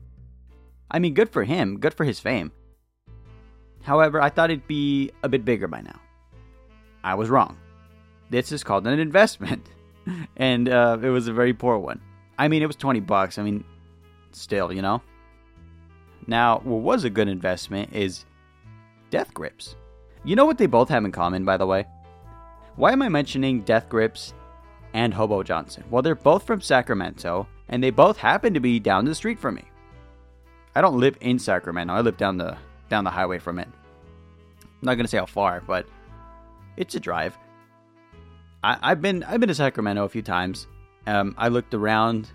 I 0.90 0.98
mean, 0.98 1.14
good 1.14 1.30
for 1.30 1.44
him, 1.44 1.78
good 1.78 1.94
for 1.94 2.04
his 2.04 2.20
fame. 2.20 2.52
However, 3.82 4.20
I 4.20 4.28
thought 4.28 4.50
it'd 4.50 4.66
be 4.66 5.10
a 5.22 5.28
bit 5.28 5.44
bigger 5.44 5.68
by 5.68 5.80
now. 5.80 6.00
I 7.02 7.14
was 7.14 7.30
wrong. 7.30 7.56
This 8.28 8.52
is 8.52 8.62
called 8.62 8.86
an 8.86 8.98
investment, 8.98 9.68
and 10.36 10.68
uh, 10.68 10.98
it 11.02 11.08
was 11.08 11.28
a 11.28 11.32
very 11.32 11.52
poor 11.52 11.78
one. 11.78 12.00
I 12.38 12.48
mean, 12.48 12.62
it 12.62 12.66
was 12.66 12.76
20 12.76 13.00
bucks. 13.00 13.38
I 13.38 13.42
mean, 13.42 13.64
still, 14.32 14.72
you 14.72 14.82
know? 14.82 15.02
Now, 16.26 16.60
what 16.64 16.82
was 16.82 17.04
a 17.04 17.10
good 17.10 17.28
investment 17.28 17.94
is 17.94 18.24
Death 19.10 19.34
Grips. 19.34 19.76
You 20.24 20.36
know 20.36 20.44
what 20.44 20.58
they 20.58 20.66
both 20.66 20.88
have 20.88 21.04
in 21.04 21.12
common, 21.12 21.44
by 21.44 21.56
the 21.56 21.66
way? 21.66 21.86
Why 22.76 22.92
am 22.92 23.02
I 23.02 23.08
mentioning 23.08 23.62
Death 23.62 23.88
Grips 23.88 24.32
and 24.92 25.12
Hobo 25.12 25.42
Johnson? 25.42 25.84
Well, 25.90 26.02
they're 26.02 26.14
both 26.14 26.46
from 26.46 26.60
Sacramento, 26.60 27.46
and 27.68 27.82
they 27.82 27.90
both 27.90 28.16
happen 28.16 28.54
to 28.54 28.60
be 28.60 28.78
down 28.78 29.04
the 29.04 29.14
street 29.14 29.38
from 29.38 29.56
me. 29.56 29.64
I 30.74 30.80
don't 30.80 30.98
live 30.98 31.16
in 31.20 31.38
Sacramento. 31.38 31.92
I 31.92 32.00
live 32.00 32.16
down 32.16 32.36
the 32.36 32.56
down 32.88 33.04
the 33.04 33.10
highway 33.10 33.38
from 33.38 33.58
it. 33.58 33.68
I'm 34.62 34.68
not 34.82 34.94
gonna 34.94 35.08
say 35.08 35.18
how 35.18 35.26
far, 35.26 35.62
but 35.66 35.86
it's 36.76 36.94
a 36.94 37.00
drive. 37.00 37.36
I, 38.62 38.88
have 38.90 39.00
been 39.00 39.22
I've 39.24 39.40
been 39.40 39.48
to 39.48 39.54
Sacramento 39.54 40.04
a 40.04 40.08
few 40.08 40.22
times. 40.22 40.66
Um, 41.06 41.34
I 41.38 41.48
looked 41.48 41.74
around, 41.74 42.28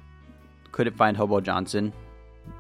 couldn't 0.71 0.97
find 0.97 1.15
Hobo 1.15 1.39
Johnson 1.39 1.93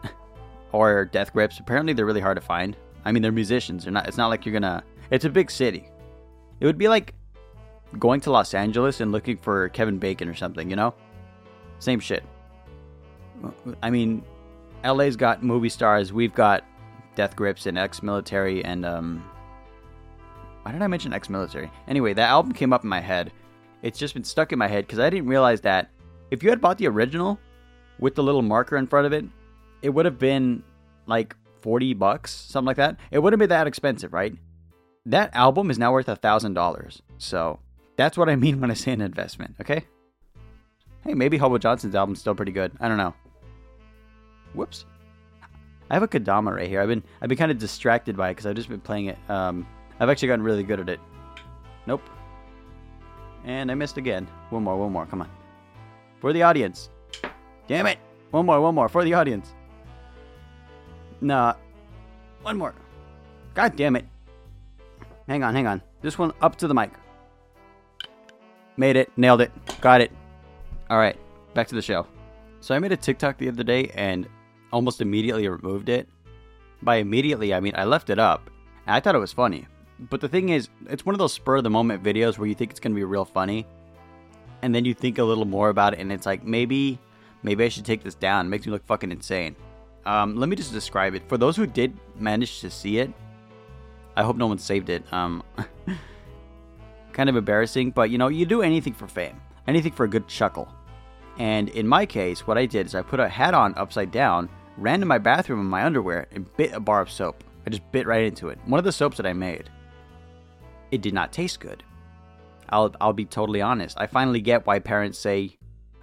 or 0.71 1.05
Death 1.05 1.33
Grips. 1.33 1.59
Apparently, 1.59 1.93
they're 1.93 2.05
really 2.05 2.21
hard 2.21 2.37
to 2.37 2.41
find. 2.41 2.77
I 3.05 3.11
mean, 3.11 3.23
they're 3.23 3.31
musicians. 3.31 3.83
They're 3.83 3.93
not. 3.93 4.07
It's 4.07 4.17
not 4.17 4.27
like 4.27 4.45
you're 4.45 4.53
gonna. 4.53 4.83
It's 5.09 5.25
a 5.25 5.29
big 5.29 5.49
city. 5.49 5.89
It 6.59 6.65
would 6.65 6.77
be 6.77 6.87
like 6.87 7.13
going 7.97 8.21
to 8.21 8.31
Los 8.31 8.53
Angeles 8.53 9.01
and 9.01 9.11
looking 9.11 9.37
for 9.37 9.69
Kevin 9.69 9.97
Bacon 9.97 10.27
or 10.27 10.35
something. 10.35 10.69
You 10.69 10.75
know, 10.75 10.93
same 11.79 11.99
shit. 11.99 12.23
I 13.81 13.89
mean, 13.89 14.23
LA's 14.83 15.15
got 15.15 15.43
movie 15.43 15.69
stars. 15.69 16.13
We've 16.13 16.33
got 16.33 16.63
Death 17.15 17.35
Grips 17.35 17.65
and 17.65 17.77
ex-military 17.77 18.63
and 18.63 18.85
um 18.85 19.23
why 20.63 20.71
did 20.71 20.81
I 20.81 20.87
mention 20.87 21.13
ex-military? 21.13 21.71
Anyway, 21.87 22.13
that 22.13 22.27
album 22.27 22.51
came 22.51 22.73
up 22.73 22.83
in 22.83 22.89
my 22.89 22.99
head. 22.99 23.31
It's 23.85 23.99
just 23.99 24.15
been 24.15 24.23
stuck 24.23 24.51
in 24.51 24.57
my 24.57 24.67
head 24.67 24.87
because 24.87 24.97
I 24.97 25.11
didn't 25.11 25.27
realize 25.27 25.61
that 25.61 25.91
if 26.31 26.41
you 26.41 26.49
had 26.49 26.59
bought 26.59 26.79
the 26.79 26.87
original 26.87 27.39
with 27.99 28.15
the 28.15 28.23
little 28.23 28.41
marker 28.41 28.77
in 28.77 28.87
front 28.87 29.05
of 29.05 29.13
it, 29.13 29.25
it 29.83 29.89
would 29.89 30.05
have 30.05 30.17
been 30.17 30.63
like 31.05 31.35
40 31.61 31.93
bucks, 31.93 32.31
something 32.31 32.65
like 32.65 32.77
that. 32.77 32.97
It 33.11 33.19
wouldn't 33.19 33.39
be 33.39 33.45
that 33.45 33.67
expensive, 33.67 34.11
right? 34.11 34.33
That 35.05 35.35
album 35.35 35.69
is 35.69 35.77
now 35.77 35.91
worth 35.91 36.09
a 36.09 36.15
thousand 36.15 36.55
dollars. 36.55 37.03
So 37.19 37.59
that's 37.95 38.17
what 38.17 38.27
I 38.27 38.35
mean 38.35 38.59
when 38.59 38.71
I 38.71 38.73
say 38.73 38.91
an 38.91 39.01
investment, 39.01 39.53
okay? 39.61 39.85
Hey, 41.03 41.13
maybe 41.13 41.37
Hobo 41.37 41.59
Johnson's 41.59 41.93
album's 41.93 42.19
still 42.19 42.33
pretty 42.33 42.53
good. 42.53 42.71
I 42.79 42.87
don't 42.87 42.97
know. 42.97 43.13
Whoops. 44.55 44.85
I 45.91 45.93
have 45.93 46.01
a 46.01 46.07
kendama 46.07 46.55
right 46.55 46.67
here. 46.67 46.81
I've 46.81 46.87
been 46.87 47.03
I've 47.21 47.29
been 47.29 47.37
kind 47.37 47.51
of 47.51 47.59
distracted 47.59 48.17
by 48.17 48.29
it 48.29 48.31
because 48.31 48.47
I've 48.47 48.55
just 48.55 48.67
been 48.69 48.81
playing 48.81 49.05
it. 49.05 49.19
Um, 49.29 49.67
I've 49.99 50.09
actually 50.09 50.29
gotten 50.29 50.43
really 50.43 50.63
good 50.63 50.79
at 50.79 50.89
it. 50.89 50.99
Nope. 51.85 52.01
And 53.45 53.71
I 53.71 53.75
missed 53.75 53.97
again. 53.97 54.27
One 54.49 54.63
more, 54.63 54.75
one 54.77 54.91
more. 54.91 55.05
Come 55.05 55.21
on. 55.21 55.29
For 56.19 56.33
the 56.33 56.41
audience. 56.41 56.89
Damn 57.67 57.85
it. 57.85 57.99
One 58.31 58.45
more, 58.45 58.59
one 58.59 58.75
more. 58.75 58.89
For 58.89 59.03
the 59.03 59.13
audience. 59.13 59.53
Nah. 61.21 61.53
One 62.41 62.57
more. 62.57 62.73
God 63.53 63.75
damn 63.75 63.95
it. 63.95 64.05
Hang 65.27 65.43
on, 65.43 65.55
hang 65.55 65.67
on. 65.67 65.81
This 66.01 66.17
one 66.17 66.33
up 66.41 66.55
to 66.57 66.67
the 66.67 66.73
mic. 66.73 66.91
Made 68.77 68.95
it. 68.95 69.11
Nailed 69.15 69.41
it. 69.41 69.51
Got 69.79 70.01
it. 70.01 70.11
All 70.89 70.97
right. 70.97 71.17
Back 71.53 71.67
to 71.67 71.75
the 71.75 71.81
show. 71.81 72.05
So 72.59 72.75
I 72.75 72.79
made 72.79 72.91
a 72.91 72.97
TikTok 72.97 73.37
the 73.37 73.47
other 73.47 73.63
day 73.63 73.91
and 73.95 74.27
almost 74.71 75.01
immediately 75.01 75.47
removed 75.47 75.89
it. 75.89 76.09
By 76.81 76.97
immediately, 76.97 77.53
I 77.53 77.59
mean 77.59 77.73
I 77.75 77.85
left 77.85 78.09
it 78.09 78.19
up. 78.19 78.49
I 78.87 78.99
thought 78.99 79.15
it 79.15 79.19
was 79.19 79.33
funny. 79.33 79.67
But 79.99 80.21
the 80.21 80.27
thing 80.27 80.49
is, 80.49 80.69
it's 80.87 81.05
one 81.05 81.15
of 81.15 81.19
those 81.19 81.33
spur 81.33 81.57
of 81.57 81.63
the 81.63 81.69
moment 81.69 82.03
videos 82.03 82.37
where 82.37 82.47
you 82.47 82.55
think 82.55 82.71
it's 82.71 82.79
going 82.79 82.93
to 82.93 82.95
be 82.95 83.03
real 83.03 83.25
funny. 83.25 83.65
And 84.61 84.73
then 84.73 84.85
you 84.85 84.93
think 84.93 85.17
a 85.17 85.23
little 85.23 85.45
more 85.45 85.69
about 85.69 85.93
it 85.93 85.99
and 85.99 86.11
it's 86.11 86.25
like, 86.25 86.43
maybe, 86.43 86.99
maybe 87.43 87.63
I 87.63 87.69
should 87.69 87.85
take 87.85 88.03
this 88.03 88.15
down. 88.15 88.47
It 88.47 88.49
makes 88.49 88.65
me 88.65 88.71
look 88.71 88.85
fucking 88.85 89.11
insane. 89.11 89.55
Um, 90.05 90.35
let 90.35 90.49
me 90.49 90.55
just 90.55 90.71
describe 90.71 91.15
it. 91.15 91.27
For 91.27 91.37
those 91.37 91.55
who 91.55 91.65
did 91.65 91.97
manage 92.17 92.61
to 92.61 92.69
see 92.69 92.99
it, 92.99 93.11
I 94.15 94.23
hope 94.23 94.37
no 94.37 94.47
one 94.47 94.57
saved 94.57 94.89
it. 94.89 95.03
Um, 95.13 95.43
kind 97.13 97.29
of 97.29 97.35
embarrassing, 97.35 97.91
but 97.91 98.09
you 98.09 98.17
know, 98.17 98.27
you 98.27 98.45
do 98.45 98.61
anything 98.61 98.93
for 98.93 99.07
fame, 99.07 99.39
anything 99.67 99.91
for 99.91 100.05
a 100.05 100.09
good 100.09 100.27
chuckle. 100.27 100.67
And 101.37 101.69
in 101.69 101.87
my 101.87 102.05
case, 102.05 102.47
what 102.47 102.57
I 102.57 102.65
did 102.65 102.85
is 102.85 102.95
I 102.95 103.01
put 103.01 103.19
a 103.19 103.27
hat 103.27 103.53
on 103.53 103.73
upside 103.77 104.11
down 104.11 104.49
ran 104.77 104.99
to 104.99 105.05
my 105.05 105.17
bathroom 105.17 105.59
in 105.59 105.65
my 105.65 105.83
underwear 105.83 106.27
and 106.31 106.53
bit 106.57 106.73
a 106.73 106.79
bar 106.79 107.01
of 107.01 107.09
soap. 107.09 107.43
I 107.65 107.69
just 107.69 107.89
bit 107.91 108.07
right 108.07 108.23
into 108.23 108.49
it. 108.49 108.59
One 108.65 108.77
of 108.77 108.83
the 108.83 108.91
soaps 108.91 109.17
that 109.17 109.25
I 109.25 109.33
made. 109.33 109.69
It 110.95 111.01
did 111.01 111.13
not 111.13 111.33
taste 111.33 111.59
good. 111.59 111.83
I'll 112.69 112.95
I'll 113.01 113.11
be 113.11 113.25
totally 113.25 113.61
honest. 113.61 113.97
I 113.99 114.07
finally 114.07 114.39
get 114.39 114.65
why 114.65 114.79
parents 114.79 115.19
say, 115.19 115.57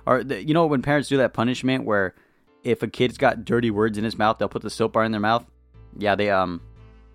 or 0.04 0.22
the, 0.22 0.44
you 0.44 0.52
know 0.52 0.66
when 0.66 0.82
parents 0.82 1.08
do 1.08 1.16
that 1.16 1.32
punishment 1.32 1.86
where 1.86 2.14
if 2.62 2.82
a 2.82 2.86
kid's 2.86 3.16
got 3.16 3.46
dirty 3.46 3.70
words 3.70 3.96
in 3.96 4.04
his 4.04 4.18
mouth, 4.18 4.36
they'll 4.36 4.50
put 4.50 4.60
the 4.60 4.68
soap 4.68 4.92
bar 4.92 5.04
in 5.04 5.10
their 5.10 5.20
mouth. 5.20 5.46
Yeah, 5.96 6.14
they 6.14 6.28
um 6.28 6.60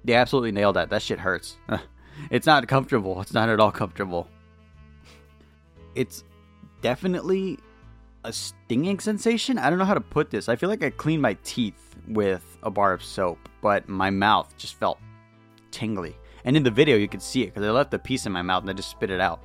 they 0.04 0.16
absolutely 0.16 0.54
nailed 0.54 0.76
that. 0.76 0.90
That 0.90 1.04
shit 1.04 1.20
hurts. 1.20 1.58
it's 2.32 2.48
not 2.48 2.68
comfortable. 2.68 3.22
It's 3.22 3.32
not 3.32 3.48
at 3.48 3.60
all 3.60 3.72
comfortable. 3.72 4.28
it's 5.94 6.24
definitely 6.82 7.60
a 8.24 8.34
stinging 8.34 9.00
sensation. 9.00 9.60
I 9.60 9.70
don't 9.70 9.78
know 9.78 9.86
how 9.86 9.94
to 9.94 10.02
put 10.02 10.32
this. 10.32 10.50
I 10.50 10.56
feel 10.56 10.70
like 10.70 10.84
I 10.84 10.90
cleaned 10.90 11.22
my 11.22 11.36
teeth 11.44 11.96
with 12.08 12.58
a 12.64 12.72
bar 12.72 12.92
of 12.92 13.04
soap, 13.04 13.48
but 13.62 13.88
my 13.88 14.10
mouth 14.10 14.52
just 14.58 14.80
felt 14.80 14.98
tingly. 15.70 16.16
And 16.48 16.56
in 16.56 16.64
the 16.64 16.72
video, 16.72 16.96
you 16.96 17.10
could 17.10 17.22
see 17.22 17.44
it 17.44 17.48
because 17.48 17.68
I 17.68 17.72
left 17.72 17.94
a 17.94 18.00
piece 18.00 18.26
in 18.26 18.32
my 18.32 18.42
mouth 18.42 18.62
and 18.62 18.70
I 18.70 18.74
just 18.74 18.90
spit 18.90 19.12
it 19.12 19.20
out. 19.20 19.42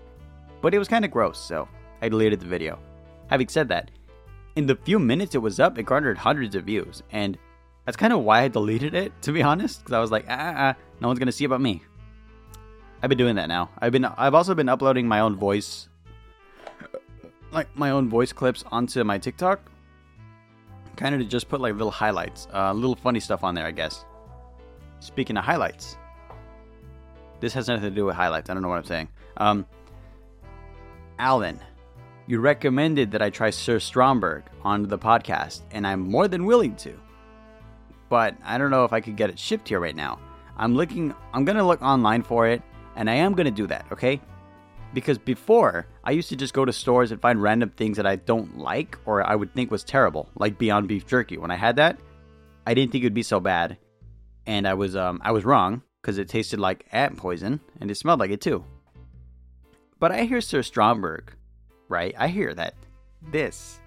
But 0.61 0.73
it 0.73 0.78
was 0.78 0.87
kind 0.87 1.04
of 1.04 1.11
gross, 1.11 1.37
so 1.37 1.68
I 2.00 2.09
deleted 2.09 2.38
the 2.38 2.47
video. 2.47 2.78
Having 3.26 3.49
said 3.49 3.68
that, 3.71 3.90
in 4.54 4.66
the 4.66 4.76
few 4.76 5.00
minutes 5.00 5.35
it 5.35 5.38
was 5.38 5.59
up, 5.59 5.76
it 5.78 5.82
garnered 5.82 6.16
hundreds 6.16 6.54
of 6.54 6.62
views, 6.62 7.02
and 7.11 7.37
that's 7.85 7.97
kind 7.97 8.12
of 8.12 8.21
why 8.21 8.42
I 8.42 8.49
deleted 8.49 8.94
it, 8.94 9.12
to 9.23 9.32
be 9.32 9.42
honest, 9.42 9.80
because 9.80 9.94
I 9.94 9.99
was 9.99 10.12
like, 10.12 10.26
ah, 10.28 10.37
ah, 10.38 10.54
ah, 10.56 10.75
no 11.00 11.09
one's 11.09 11.18
gonna 11.18 11.32
see 11.32 11.44
about 11.44 11.61
me. 11.61 11.82
I've 13.02 13.09
been 13.09 13.18
doing 13.18 13.35
that 13.35 13.49
now. 13.49 13.71
I've 13.80 13.90
been, 13.90 14.04
I've 14.04 14.35
also 14.35 14.54
been 14.54 14.68
uploading 14.68 15.09
my 15.09 15.18
own 15.18 15.35
voice, 15.35 15.88
like 17.50 17.66
my 17.76 17.90
own 17.90 18.09
voice 18.11 18.32
clips 18.32 18.62
onto 18.71 19.02
my 19.02 19.18
TikTok, 19.18 19.61
kind 20.94 21.16
of 21.16 21.21
to 21.21 21.26
just 21.26 21.49
put 21.49 21.61
like 21.61 21.73
little 21.73 21.90
highlights, 21.90 22.47
uh, 22.54 22.73
little 22.73 22.94
funny 22.94 23.18
stuff 23.18 23.42
on 23.42 23.56
there, 23.56 23.66
I 23.66 23.73
guess. 23.73 24.04
Speaking 25.00 25.37
of 25.37 25.44
highlights, 25.44 25.97
this 27.42 27.52
has 27.54 27.66
nothing 27.66 27.82
to 27.82 27.90
do 27.90 28.06
with 28.06 28.14
highlights. 28.14 28.49
I 28.49 28.54
don't 28.54 28.62
know 28.62 28.68
what 28.68 28.78
I'm 28.78 28.84
saying. 28.84 29.08
Um, 29.37 29.66
Alan, 31.18 31.58
you 32.28 32.38
recommended 32.38 33.11
that 33.11 33.20
I 33.20 33.30
try 33.30 33.49
Surströmming 33.50 34.44
on 34.62 34.84
the 34.84 34.96
podcast, 34.96 35.62
and 35.72 35.84
I'm 35.84 36.00
more 36.00 36.28
than 36.28 36.46
willing 36.46 36.76
to. 36.76 36.96
But 38.08 38.37
I 38.44 38.58
don't 38.58 38.70
know 38.70 38.84
if 38.84 38.92
I 38.92 39.00
could 39.00 39.16
get 39.16 39.28
it 39.28 39.40
shipped 39.40 39.68
here 39.68 39.80
right 39.80 39.96
now. 39.96 40.20
I'm 40.56 40.76
looking, 40.76 41.12
I'm 41.34 41.44
gonna 41.44 41.66
look 41.66 41.82
online 41.82 42.22
for 42.22 42.46
it, 42.46 42.62
and 42.94 43.11
I 43.11 43.14
am 43.14 43.34
gonna 43.34 43.50
do 43.50 43.66
that, 43.66 43.87
okay? 43.90 44.20
Because 44.94 45.18
before, 45.18 45.88
I 46.04 46.12
used 46.12 46.28
to 46.28 46.37
just 46.37 46.54
go 46.54 46.64
to 46.64 46.72
stores 46.72 47.11
and 47.11 47.20
find 47.20 47.42
random 47.42 47.70
things 47.70 47.96
that 47.96 48.06
I 48.06 48.16
don't 48.16 48.58
like 48.58 48.96
or 49.04 49.26
I 49.26 49.34
would 49.34 49.52
think 49.52 49.72
was 49.72 49.82
terrible, 49.82 50.28
like 50.37 50.58
Beyond 50.58 50.87
Beef 50.87 51.08
Jerky. 51.08 51.38
When 51.38 51.50
I 51.50 51.56
had 51.56 51.75
that, 51.76 51.99
I 52.68 52.75
didn't 52.75 52.92
think 52.92 53.02
it 53.02 53.06
would 53.06 53.14
be 53.14 53.25
so 53.25 53.40
bad, 53.40 53.78
and 54.46 54.68
I 54.68 54.75
was 54.75 54.94
um 54.94 55.20
I 55.25 55.32
was 55.32 55.44
wrong 55.44 55.82
because 56.02 56.18
it 56.18 56.28
tasted 56.28 56.59
like 56.59 56.85
ant 56.92 57.16
poison 57.16 57.61
and 57.80 57.90
it 57.90 57.94
smelled 57.94 58.21
like 58.21 58.32
it 58.32 58.40
too. 58.40 58.64
But 60.00 60.11
I 60.11 60.25
hear 60.25 60.38
Surströmming 60.38 61.28
right? 61.92 62.14
I 62.18 62.28
hear 62.28 62.54
that 62.54 62.75
this, 63.30 63.78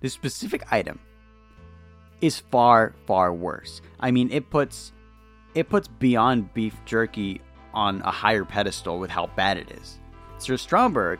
this 0.00 0.14
specific 0.14 0.62
item, 0.72 0.98
is 2.22 2.38
far, 2.38 2.94
far 3.06 3.34
worse. 3.34 3.82
I 4.00 4.10
mean, 4.10 4.30
it 4.32 4.48
puts 4.48 4.92
it 5.54 5.68
puts 5.68 5.88
Beyond 5.88 6.54
Beef 6.54 6.74
Jerky 6.84 7.40
on 7.74 8.00
a 8.02 8.10
higher 8.10 8.44
pedestal 8.44 8.98
with 8.98 9.10
how 9.10 9.26
bad 9.34 9.56
it 9.56 9.70
is. 9.72 9.98
Surströmming 10.38 11.18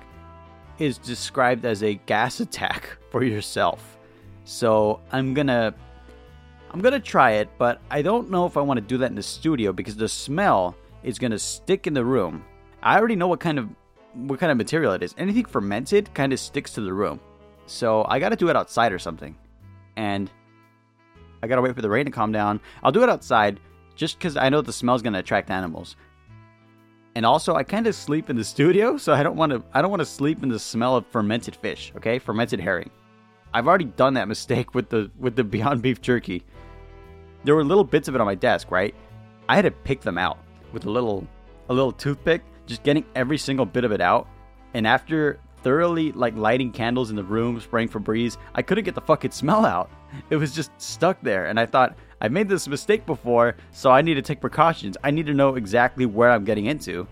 is 0.78 0.98
described 0.98 1.64
as 1.64 1.82
a 1.82 1.94
gas 2.06 2.40
attack 2.40 2.96
for 3.10 3.24
yourself. 3.24 3.98
So 4.44 5.00
I'm 5.12 5.34
gonna 5.34 5.74
I'm 6.70 6.80
gonna 6.80 7.00
try 7.00 7.32
it, 7.32 7.48
but 7.58 7.80
I 7.90 8.02
don't 8.02 8.30
know 8.30 8.46
if 8.46 8.56
I 8.56 8.60
want 8.60 8.78
to 8.78 8.86
do 8.86 8.98
that 8.98 9.10
in 9.10 9.16
the 9.16 9.22
studio 9.22 9.72
because 9.72 9.96
the 9.96 10.08
smell 10.08 10.76
is 11.02 11.18
gonna 11.18 11.38
stick 11.38 11.86
in 11.86 11.94
the 11.94 12.04
room. 12.04 12.44
I 12.82 12.98
already 12.98 13.16
know 13.16 13.28
what 13.28 13.40
kind 13.40 13.58
of 13.58 13.68
what 14.14 14.40
kind 14.40 14.50
of 14.50 14.58
material 14.58 14.92
it 14.92 15.02
is. 15.02 15.14
Anything 15.18 15.44
fermented 15.44 16.12
kind 16.14 16.32
of 16.32 16.40
sticks 16.40 16.72
to 16.74 16.80
the 16.80 16.92
room. 16.92 17.20
So 17.66 18.04
I 18.08 18.18
got 18.18 18.30
to 18.30 18.36
do 18.36 18.48
it 18.48 18.56
outside 18.56 18.92
or 18.92 18.98
something. 18.98 19.36
And 19.96 20.30
I 21.42 21.46
got 21.46 21.56
to 21.56 21.62
wait 21.62 21.74
for 21.74 21.82
the 21.82 21.90
rain 21.90 22.06
to 22.06 22.10
calm 22.10 22.32
down. 22.32 22.60
I'll 22.82 22.92
do 22.92 23.02
it 23.02 23.08
outside 23.08 23.60
just 23.94 24.18
because 24.18 24.36
I 24.36 24.48
know 24.48 24.60
the 24.60 24.72
smell's 24.72 25.02
to 25.02 25.14
attract 25.14 25.50
animals. 25.50 25.96
And 27.14 27.26
also, 27.26 27.54
I 27.54 27.64
kind 27.64 27.86
of 27.86 27.94
sleep 27.94 28.30
in 28.30 28.36
the 28.36 28.44
studio, 28.44 28.96
so 28.98 29.12
I 29.12 29.22
don't 29.22 29.36
want 29.36 29.52
to. 29.52 29.62
I 29.72 29.82
don't 29.82 29.90
want 29.90 30.00
to 30.00 30.06
sleep 30.06 30.42
in 30.42 30.48
the 30.48 30.58
smell 30.58 30.96
of 30.96 31.06
fermented 31.06 31.56
fish. 31.56 31.92
Okay, 31.96 32.18
fermented 32.18 32.60
herring. 32.60 32.90
I've 33.52 33.66
already 33.66 33.86
done 33.86 34.14
that 34.14 34.28
mistake 34.34 34.74
with 34.74 34.88
the 34.88 35.10
with 35.18 35.36
the 35.36 35.44
Beyond 35.44 35.82
Beef 35.82 36.00
jerky. 36.00 36.44
There 37.44 37.54
were 37.54 37.64
little 37.64 37.84
bits 37.84 38.08
of 38.08 38.14
it 38.14 38.20
on 38.20 38.26
my 38.26 38.34
desk, 38.34 38.70
right? 38.70 38.94
I 39.48 39.56
had 39.56 39.62
to 39.62 39.70
pick 39.70 40.00
them 40.00 40.18
out 40.18 40.38
with 40.72 40.84
a 40.86 40.90
little 40.90 41.26
a 41.68 41.74
little 41.74 41.92
toothpick 41.92 42.42
just 42.66 42.82
getting 42.82 43.04
every 43.14 43.38
single 43.38 43.66
bit 43.66 43.84
of 43.84 43.92
it 43.92 44.00
out. 44.00 44.28
And 44.74 44.86
after 44.86 45.38
thoroughly 45.62 46.12
like 46.12 46.36
lighting 46.36 46.70
candles 46.72 47.10
in 47.10 47.16
the 47.16 47.24
room, 47.24 47.60
spraying 47.60 47.88
Febreze, 47.88 48.36
I 48.54 48.62
couldn't 48.62 48.84
get 48.84 48.94
the 48.94 49.00
fucking 49.00 49.32
smell 49.32 49.64
out. 49.64 49.90
It 50.30 50.36
was 50.36 50.54
just 50.54 50.70
stuck 50.78 51.20
there. 51.20 51.46
And 51.46 51.60
I 51.60 51.66
thought, 51.66 51.98
I've 52.22 52.32
made 52.32 52.48
this 52.48 52.66
mistake 52.66 53.04
before, 53.04 53.56
so 53.72 53.90
I 53.90 54.00
need 54.00 54.14
to 54.14 54.22
take 54.22 54.40
precautions. 54.40 54.96
I 55.04 55.10
need 55.10 55.26
to 55.26 55.34
know 55.34 55.56
exactly 55.56 56.06
where 56.06 56.30
I'm 56.30 56.44
getting 56.44 56.64
into. 56.64 57.06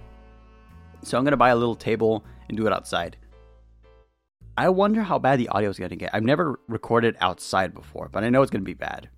So 1.02 1.18
I'm 1.18 1.24
gonna 1.24 1.36
buy 1.36 1.50
a 1.50 1.56
little 1.56 1.76
table 1.76 2.24
and 2.48 2.56
do 2.56 2.66
it 2.66 2.72
outside. 2.72 3.18
I 4.56 4.70
wonder 4.70 5.02
how 5.02 5.18
bad 5.18 5.38
the 5.38 5.48
audio 5.50 5.68
is 5.68 5.78
gonna 5.78 5.94
get. 5.94 6.14
I've 6.14 6.24
never 6.24 6.58
recorded 6.68 7.16
outside 7.20 7.74
before, 7.74 8.08
but 8.10 8.24
I 8.24 8.30
know 8.30 8.40
it's 8.40 8.50
gonna 8.50 8.64
be 8.64 8.72
bad. 8.72 9.10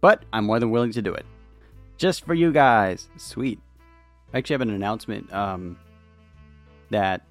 But 0.00 0.24
I'm 0.32 0.44
more 0.44 0.60
than 0.60 0.70
willing 0.70 0.92
to 0.92 1.02
do 1.02 1.12
it. 1.12 1.26
Just 1.96 2.24
for 2.24 2.34
you 2.34 2.52
guys. 2.52 3.08
Sweet. 3.16 3.58
I 4.32 4.38
actually 4.38 4.54
have 4.54 4.60
an 4.60 4.70
announcement 4.70 5.32
um, 5.32 5.78
that. 6.90 7.22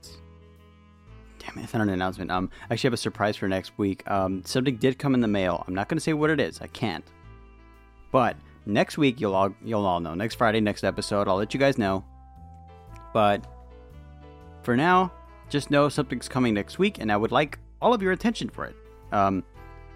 Damn 1.39 1.59
it, 1.59 1.63
it's 1.63 1.73
not 1.73 1.83
an 1.83 1.89
announcement. 1.89 2.31
Um, 2.31 2.49
I 2.69 2.73
actually 2.73 2.87
have 2.87 2.93
a 2.93 2.97
surprise 2.97 3.37
for 3.37 3.47
next 3.47 3.77
week. 3.77 4.09
Um, 4.09 4.43
something 4.43 4.75
did 4.77 4.99
come 4.99 5.13
in 5.13 5.21
the 5.21 5.27
mail. 5.27 5.63
I'm 5.67 5.75
not 5.75 5.87
going 5.87 5.97
to 5.97 6.03
say 6.03 6.13
what 6.13 6.29
it 6.29 6.39
is. 6.39 6.59
I 6.59 6.67
can't. 6.67 7.05
But 8.11 8.35
next 8.65 8.97
week, 8.97 9.21
you'll 9.21 9.35
all 9.35 9.53
you'll 9.63 9.85
all 9.85 9.99
know. 9.99 10.13
Next 10.13 10.35
Friday, 10.35 10.59
next 10.59 10.83
episode, 10.83 11.27
I'll 11.27 11.37
let 11.37 11.53
you 11.53 11.59
guys 11.59 11.77
know. 11.77 12.03
But 13.13 13.45
for 14.63 14.75
now, 14.75 15.13
just 15.49 15.71
know 15.71 15.87
something's 15.87 16.27
coming 16.27 16.53
next 16.53 16.77
week, 16.77 16.99
and 16.99 17.11
I 17.11 17.17
would 17.17 17.31
like 17.31 17.59
all 17.81 17.93
of 17.93 18.01
your 18.01 18.11
attention 18.11 18.49
for 18.49 18.65
it. 18.65 18.75
Um, 19.11 19.43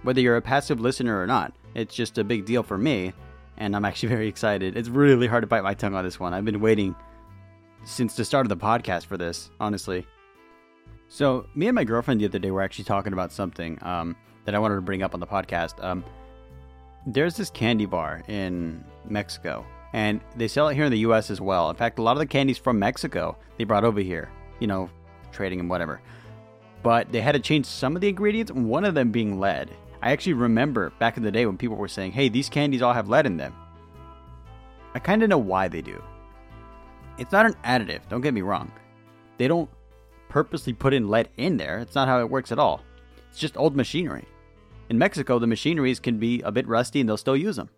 whether 0.03 0.21
you're 0.21 0.37
a 0.37 0.41
passive 0.41 0.79
listener 0.79 1.21
or 1.21 1.27
not, 1.27 1.53
it's 1.75 1.95
just 1.95 2.17
a 2.17 2.23
big 2.23 2.45
deal 2.45 2.63
for 2.63 2.77
me 2.77 3.13
and 3.57 3.75
I'm 3.75 3.85
actually 3.85 4.09
very 4.15 4.27
excited. 4.27 4.75
It's 4.75 4.89
really 4.89 5.27
hard 5.27 5.43
to 5.43 5.47
bite 5.47 5.63
my 5.63 5.73
tongue 5.73 5.93
on 5.93 6.03
this 6.03 6.19
one. 6.19 6.33
I've 6.33 6.45
been 6.45 6.59
waiting 6.59 6.95
since 7.83 8.15
the 8.15 8.25
start 8.25 8.45
of 8.45 8.49
the 8.49 8.57
podcast 8.57 9.05
for 9.05 9.17
this, 9.17 9.49
honestly. 9.59 10.05
So, 11.07 11.45
me 11.55 11.67
and 11.67 11.75
my 11.75 11.83
girlfriend 11.83 12.21
the 12.21 12.25
other 12.25 12.39
day 12.39 12.51
were 12.51 12.61
actually 12.61 12.85
talking 12.85 13.13
about 13.13 13.31
something 13.31 13.77
um, 13.81 14.15
that 14.45 14.55
I 14.55 14.59
wanted 14.59 14.75
to 14.75 14.81
bring 14.81 15.03
up 15.03 15.13
on 15.13 15.19
the 15.19 15.27
podcast. 15.27 15.83
Um, 15.83 16.05
there's 17.05 17.35
this 17.35 17.49
candy 17.49 17.85
bar 17.85 18.23
in 18.27 18.83
Mexico, 19.09 19.65
and 19.93 20.21
they 20.37 20.47
sell 20.47 20.69
it 20.69 20.75
here 20.75 20.85
in 20.85 20.91
the 20.91 20.99
U.S. 20.99 21.29
as 21.29 21.41
well. 21.41 21.69
In 21.69 21.75
fact, 21.75 21.99
a 21.99 22.01
lot 22.01 22.13
of 22.13 22.19
the 22.19 22.27
candies 22.27 22.57
from 22.57 22.79
Mexico 22.79 23.37
they 23.57 23.65
brought 23.65 23.83
over 23.83 23.99
here, 23.99 24.29
you 24.59 24.67
know, 24.67 24.89
trading 25.31 25.59
and 25.59 25.69
whatever. 25.69 26.01
But 26.81 27.11
they 27.11 27.19
had 27.19 27.33
to 27.33 27.39
change 27.39 27.65
some 27.65 27.95
of 27.95 28.01
the 28.01 28.07
ingredients, 28.07 28.51
one 28.51 28.85
of 28.85 28.93
them 28.95 29.11
being 29.11 29.39
lead. 29.39 29.69
I 30.01 30.11
actually 30.11 30.33
remember 30.33 30.91
back 30.97 31.17
in 31.17 31.23
the 31.23 31.31
day 31.31 31.45
when 31.45 31.57
people 31.57 31.77
were 31.77 31.87
saying, 31.87 32.13
hey, 32.13 32.27
these 32.27 32.49
candies 32.49 32.81
all 32.81 32.93
have 32.93 33.09
lead 33.09 33.27
in 33.27 33.37
them. 33.37 33.53
I 34.95 34.99
kind 34.99 35.21
of 35.21 35.29
know 35.29 35.37
why 35.37 35.67
they 35.67 35.81
do. 35.81 36.01
It's 37.17 37.31
not 37.31 37.45
an 37.45 37.55
additive, 37.63 38.01
don't 38.09 38.21
get 38.21 38.33
me 38.33 38.41
wrong. 38.41 38.71
They 39.37 39.47
don't 39.47 39.69
purposely 40.27 40.73
put 40.73 40.93
in 40.93 41.07
lead 41.07 41.29
in 41.37 41.57
there, 41.57 41.79
it's 41.79 41.93
not 41.93 42.07
how 42.07 42.19
it 42.19 42.29
works 42.29 42.51
at 42.51 42.57
all. 42.57 42.81
It's 43.29 43.39
just 43.39 43.57
old 43.57 43.75
machinery. 43.75 44.25
In 44.89 44.97
Mexico, 44.97 45.37
the 45.37 45.47
machineries 45.47 45.99
can 45.99 46.17
be 46.17 46.41
a 46.41 46.51
bit 46.51 46.67
rusty 46.67 46.99
and 46.99 47.07
they'll 47.07 47.17
still 47.17 47.37
use 47.37 47.55
them. 47.55 47.69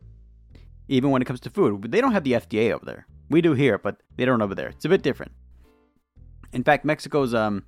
Even 0.87 1.11
when 1.11 1.21
it 1.21 1.25
comes 1.25 1.41
to 1.41 1.49
food, 1.49 1.91
they 1.91 2.01
don't 2.01 2.13
have 2.13 2.23
the 2.23 2.33
FDA 2.33 2.71
over 2.71 2.85
there. 2.85 3.05
We 3.29 3.41
do 3.41 3.53
here, 3.53 3.77
but 3.77 3.97
they 4.15 4.25
don't 4.25 4.41
over 4.41 4.55
there. 4.55 4.69
It's 4.69 4.85
a 4.85 4.89
bit 4.89 5.03
different. 5.03 5.31
In 6.53 6.63
fact, 6.63 6.85
Mexico's 6.85 7.33
um 7.33 7.63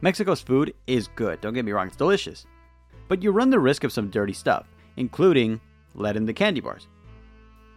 Mexico's 0.00 0.40
food 0.40 0.74
is 0.86 1.08
good. 1.08 1.40
Don't 1.40 1.54
get 1.54 1.64
me 1.64 1.72
wrong, 1.72 1.88
it's 1.88 1.96
delicious 1.96 2.46
but 3.08 3.22
you 3.22 3.30
run 3.30 3.50
the 3.50 3.58
risk 3.58 3.84
of 3.84 3.92
some 3.92 4.10
dirty 4.10 4.32
stuff, 4.32 4.66
including 4.96 5.60
lead 5.94 6.16
in 6.16 6.26
the 6.26 6.32
candy 6.32 6.60
bars 6.60 6.86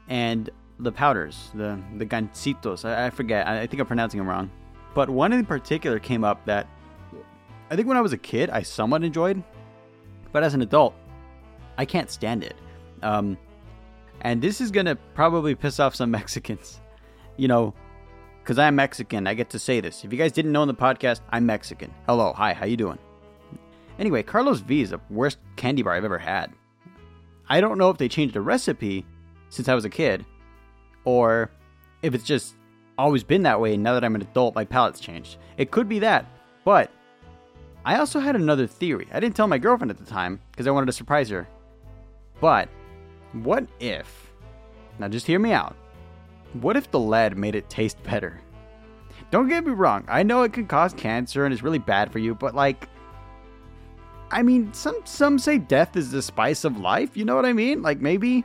and 0.08 0.50
the 0.80 0.92
powders, 0.92 1.50
the 1.54 1.80
the 1.98 2.06
gancitos. 2.06 2.86
I, 2.86 3.08
I 3.08 3.10
forget. 3.10 3.48
I, 3.48 3.62
I 3.62 3.68
think 3.68 3.80
I'm 3.80 3.88
pronouncing 3.88 4.20
them 4.20 4.28
wrong, 4.28 4.52
but 4.94 5.10
one 5.10 5.34
in 5.34 5.46
particular 5.46 6.00
came 6.00 6.24
up 6.24 6.46
that 6.46 6.68
I 7.70 7.76
think 7.76 7.88
when 7.88 7.98
I 7.98 8.02
was 8.02 8.14
a 8.14 8.18
kid 8.18 8.50
I 8.50 8.62
somewhat 8.62 9.04
enjoyed, 9.04 9.42
but 10.32 10.44
as 10.44 10.54
an 10.54 10.62
adult, 10.62 10.94
I 11.78 11.86
can't 11.86 12.10
stand 12.10 12.44
it. 12.44 12.56
Um, 13.02 13.38
and 14.22 14.42
this 14.42 14.62
is 14.62 14.70
gonna 14.72 14.96
probably 15.16 15.56
piss 15.56 15.80
off 15.80 15.96
some 15.96 16.12
Mexicans, 16.20 16.82
you 17.38 17.48
know, 17.48 17.74
because 18.44 18.60
I'm 18.60 18.76
Mexican. 18.76 19.28
I 19.28 19.34
get 19.34 19.52
to 19.52 19.60
say 19.60 19.80
this. 19.80 20.04
If 20.04 20.12
you 20.12 20.18
guys 20.18 20.32
didn't 20.32 20.52
know 20.52 20.64
in 20.64 20.68
the 20.68 20.74
podcast, 20.74 21.22
I'm 21.30 21.46
Mexican. 21.46 21.94
Hello, 22.08 22.34
hi, 22.34 22.54
how 22.54 22.66
you 22.66 22.78
doing? 22.78 23.00
Anyway, 24.02 24.24
Carlos 24.24 24.62
V 24.62 24.82
is 24.82 24.90
the 24.90 25.00
worst 25.12 25.38
candy 25.58 25.84
bar 25.84 25.94
I've 25.94 26.04
ever 26.04 26.18
had. 26.18 26.52
I 27.48 27.62
don't 27.62 27.78
know 27.78 27.92
if 27.92 28.00
they 28.00 28.10
changed 28.10 28.34
the 28.34 28.42
recipe 28.42 29.06
since 29.50 29.70
I 29.70 29.76
was 29.76 29.86
a 29.86 29.92
kid, 29.92 30.26
or 31.06 31.52
if 32.02 32.16
it's 32.16 32.24
just 32.24 32.56
always 32.98 33.24
been 33.24 33.44
that 33.44 33.62
way 33.62 33.76
and 33.76 33.84
now 33.84 33.94
that 33.94 34.04
I'm 34.04 34.16
an 34.16 34.24
adult, 34.24 34.56
my 34.56 34.66
palate's 34.66 35.00
changed. 35.00 35.38
It 35.58 35.70
could 35.70 35.88
be 35.88 36.00
that, 36.00 36.26
but 36.66 36.90
I 37.86 37.98
also 38.00 38.20
had 38.20 38.36
another 38.36 38.66
theory. 38.66 39.08
I 39.14 39.20
didn't 39.20 39.36
tell 39.36 39.48
my 39.48 39.60
girlfriend 39.60 39.92
at 39.92 40.00
the 40.00 40.06
time 40.06 40.42
because 40.52 40.66
I 40.66 40.72
wanted 40.72 40.88
to 40.88 40.94
surprise 40.94 41.30
her. 41.30 41.48
But 42.40 42.70
what 43.34 43.68
if, 43.80 44.34
now 44.98 45.10
just 45.10 45.28
hear 45.28 45.38
me 45.38 45.52
out, 45.52 45.76
what 46.54 46.76
if 46.76 46.90
the 46.90 47.00
lead 47.00 47.38
made 47.38 47.54
it 47.54 47.70
taste 47.70 48.02
better? 48.02 48.42
Don't 49.30 49.48
get 49.48 49.64
me 49.64 49.74
wrong. 49.74 50.06
I 50.08 50.24
know 50.24 50.42
it 50.42 50.54
can 50.54 50.66
cause 50.66 50.92
cancer 50.92 51.46
and 51.46 51.54
it's 51.54 51.62
really 51.62 51.78
bad 51.78 52.12
for 52.12 52.18
you, 52.18 52.34
but 52.34 52.56
like 52.56 52.90
I 54.32 54.42
mean, 54.44 54.74
some 54.74 55.02
some 55.06 55.38
say 55.38 55.58
death 55.58 55.96
is 55.96 56.12
the 56.12 56.22
spice 56.22 56.64
of 56.64 56.78
life, 56.80 57.18
you 57.18 57.26
know 57.26 57.36
what 57.36 57.46
I 57.46 57.54
mean? 57.54 57.82
Like 57.82 58.00
maybe 58.00 58.44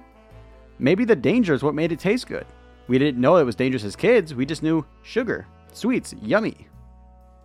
maybe 0.79 1.05
the 1.05 1.17
danger 1.17 1.55
is 1.55 1.63
what 1.63 1.75
made 1.75 1.93
it 1.93 2.01
taste 2.01 2.27
good. 2.27 2.47
We 2.89 2.99
didn't 2.99 3.21
know 3.21 3.37
it 3.37 3.45
was 3.45 3.57
dangerous 3.57 3.85
as 3.85 3.97
kids. 3.97 4.35
We 4.35 4.47
just 4.47 4.63
knew 4.63 4.85
sugar, 5.03 5.47
sweets, 5.73 6.15
yummy. 6.23 6.69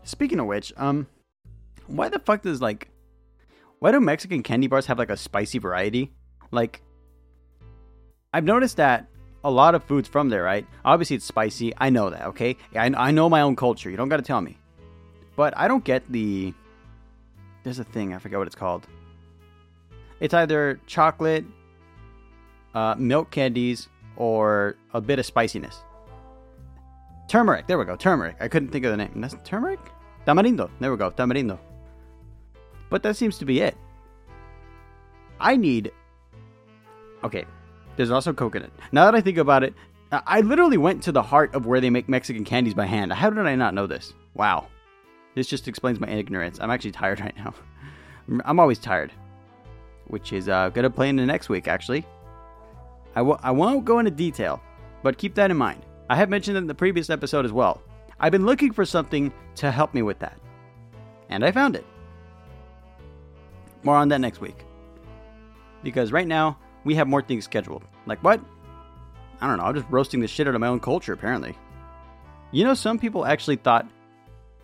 Speaking 0.04 0.40
of 0.40 0.48
which, 0.48 0.74
um 0.78 1.08
why 1.88 2.10
the 2.10 2.20
fuck 2.20 2.42
does 2.42 2.62
like 2.62 2.90
why 3.80 3.92
do 3.92 4.00
Mexican 4.00 4.44
candy 4.44 4.68
bars 4.68 4.86
have 4.86 4.98
like 4.98 5.10
a 5.10 5.18
spicy 5.18 5.60
variety? 5.60 6.12
Like 6.52 6.82
I've 8.34 8.46
noticed 8.46 8.78
that 8.78 9.08
a 9.44 9.52
lot 9.52 9.76
of 9.76 9.84
foods 9.84 10.08
from 10.08 10.30
there, 10.30 10.44
right? 10.44 10.66
Obviously, 10.86 11.16
it's 11.16 11.26
spicy. 11.26 11.74
I 11.78 11.90
know 11.90 12.10
that, 12.10 12.24
okay? 12.28 12.58
I, 12.76 12.86
I 12.96 13.12
know 13.12 13.30
my 13.30 13.42
own 13.42 13.56
culture. 13.56 13.90
You 13.90 13.98
don't 13.98 14.10
got 14.10 14.18
to 14.18 14.24
tell 14.24 14.42
me. 14.42 14.58
But 15.36 15.58
I 15.58 15.68
don't 15.68 15.84
get 15.84 16.10
the. 16.12 16.54
There's 17.64 17.80
a 17.80 17.84
thing, 17.84 18.14
I 18.14 18.20
forget 18.20 18.40
what 18.40 18.48
it's 18.48 18.56
called. 18.56 18.88
It's 20.20 20.34
either 20.34 20.80
chocolate, 20.88 21.46
uh, 22.74 22.96
milk 22.98 23.32
candies, 23.32 23.90
or 24.16 24.76
a 24.94 25.02
bit 25.02 25.20
of 25.20 25.26
spiciness. 25.26 25.84
Turmeric. 27.28 27.68
There 27.68 27.78
we 27.78 27.86
go. 27.86 27.96
Turmeric. 27.96 28.36
I 28.40 28.48
couldn't 28.48 28.70
think 28.70 28.86
of 28.86 28.92
the 28.92 28.98
name. 28.98 29.12
That's 29.16 29.36
turmeric? 29.44 29.80
Tamarindo. 30.28 30.70
There 30.80 30.92
we 30.92 30.98
go. 30.98 31.12
Tamarindo. 31.12 31.58
But 32.90 33.04
that 33.04 33.16
seems 33.16 33.38
to 33.38 33.46
be 33.46 33.62
it. 33.62 33.78
I 35.40 35.56
need. 35.56 35.92
Okay, 37.24 37.46
there's 37.96 38.12
also 38.12 38.34
coconut. 38.34 38.72
Now 38.92 39.06
that 39.06 39.16
I 39.16 39.22
think 39.22 39.38
about 39.38 39.64
it, 39.64 39.74
I 40.12 40.42
literally 40.42 40.78
went 40.78 41.02
to 41.04 41.12
the 41.12 41.22
heart 41.22 41.56
of 41.56 41.66
where 41.66 41.80
they 41.80 41.90
make 41.90 42.10
Mexican 42.10 42.44
candies 42.44 42.74
by 42.74 42.86
hand. 42.86 43.14
How 43.14 43.30
did 43.30 43.46
I 43.46 43.56
not 43.56 43.74
know 43.74 43.88
this? 43.88 44.14
Wow. 44.34 44.68
This 45.36 45.48
just 45.48 45.68
explains 45.68 46.00
my 46.00 46.10
ignorance. 46.10 46.60
I'm 46.60 46.72
actually 46.72 46.92
tired 46.92 47.20
right 47.22 47.36
now. 47.38 47.54
I'm 48.46 48.60
always 48.60 48.80
tired. 48.80 49.12
Which 50.08 50.34
is 50.34 50.50
uh, 50.50 50.70
to 50.70 50.90
play 50.90 51.10
into 51.10 51.26
next 51.26 51.50
week, 51.50 51.68
actually. 51.68 52.06
I 53.16 53.20
w- 53.20 53.38
I 53.42 53.52
won't 53.52 53.86
go 53.86 54.00
into 54.00 54.12
detail, 54.12 54.62
but 55.04 55.18
keep 55.18 55.36
that 55.36 55.52
in 55.52 55.58
mind. 55.58 55.86
I 56.10 56.16
have 56.16 56.30
mentioned 56.30 56.58
in 56.58 56.68
the 56.68 56.76
previous 56.76 57.10
episode 57.10 57.46
as 57.46 57.52
well. 57.52 57.82
I've 58.20 58.32
been 58.32 58.46
looking 58.46 58.72
for 58.72 58.86
something 58.86 59.34
to 59.56 59.72
help 59.72 59.94
me 59.94 60.02
with 60.02 60.20
that. 60.20 60.38
And 61.30 61.44
I 61.44 61.52
found 61.52 61.76
it. 61.76 61.86
More 63.84 63.96
on 63.96 64.10
that 64.10 64.22
next 64.22 64.42
week. 64.42 64.66
Because 65.84 66.12
right 66.12 66.28
now, 66.28 66.58
we 66.84 66.96
have 66.96 67.08
more 67.08 67.22
things 67.22 67.46
scheduled. 67.46 67.84
Like 68.06 68.24
what? 68.24 68.42
I 69.40 69.48
don't 69.48 69.58
know. 69.58 69.64
I'm 69.64 69.76
just 69.76 69.88
roasting 69.90 70.20
the 70.20 70.28
shit 70.28 70.48
out 70.48 70.56
of 70.56 70.62
my 70.62 70.68
own 70.68 70.80
culture, 70.80 71.14
apparently. 71.14 71.58
You 72.52 72.64
know, 72.64 72.74
some 72.74 73.00
people 73.00 73.26
actually 73.26 73.56
thought 73.56 73.88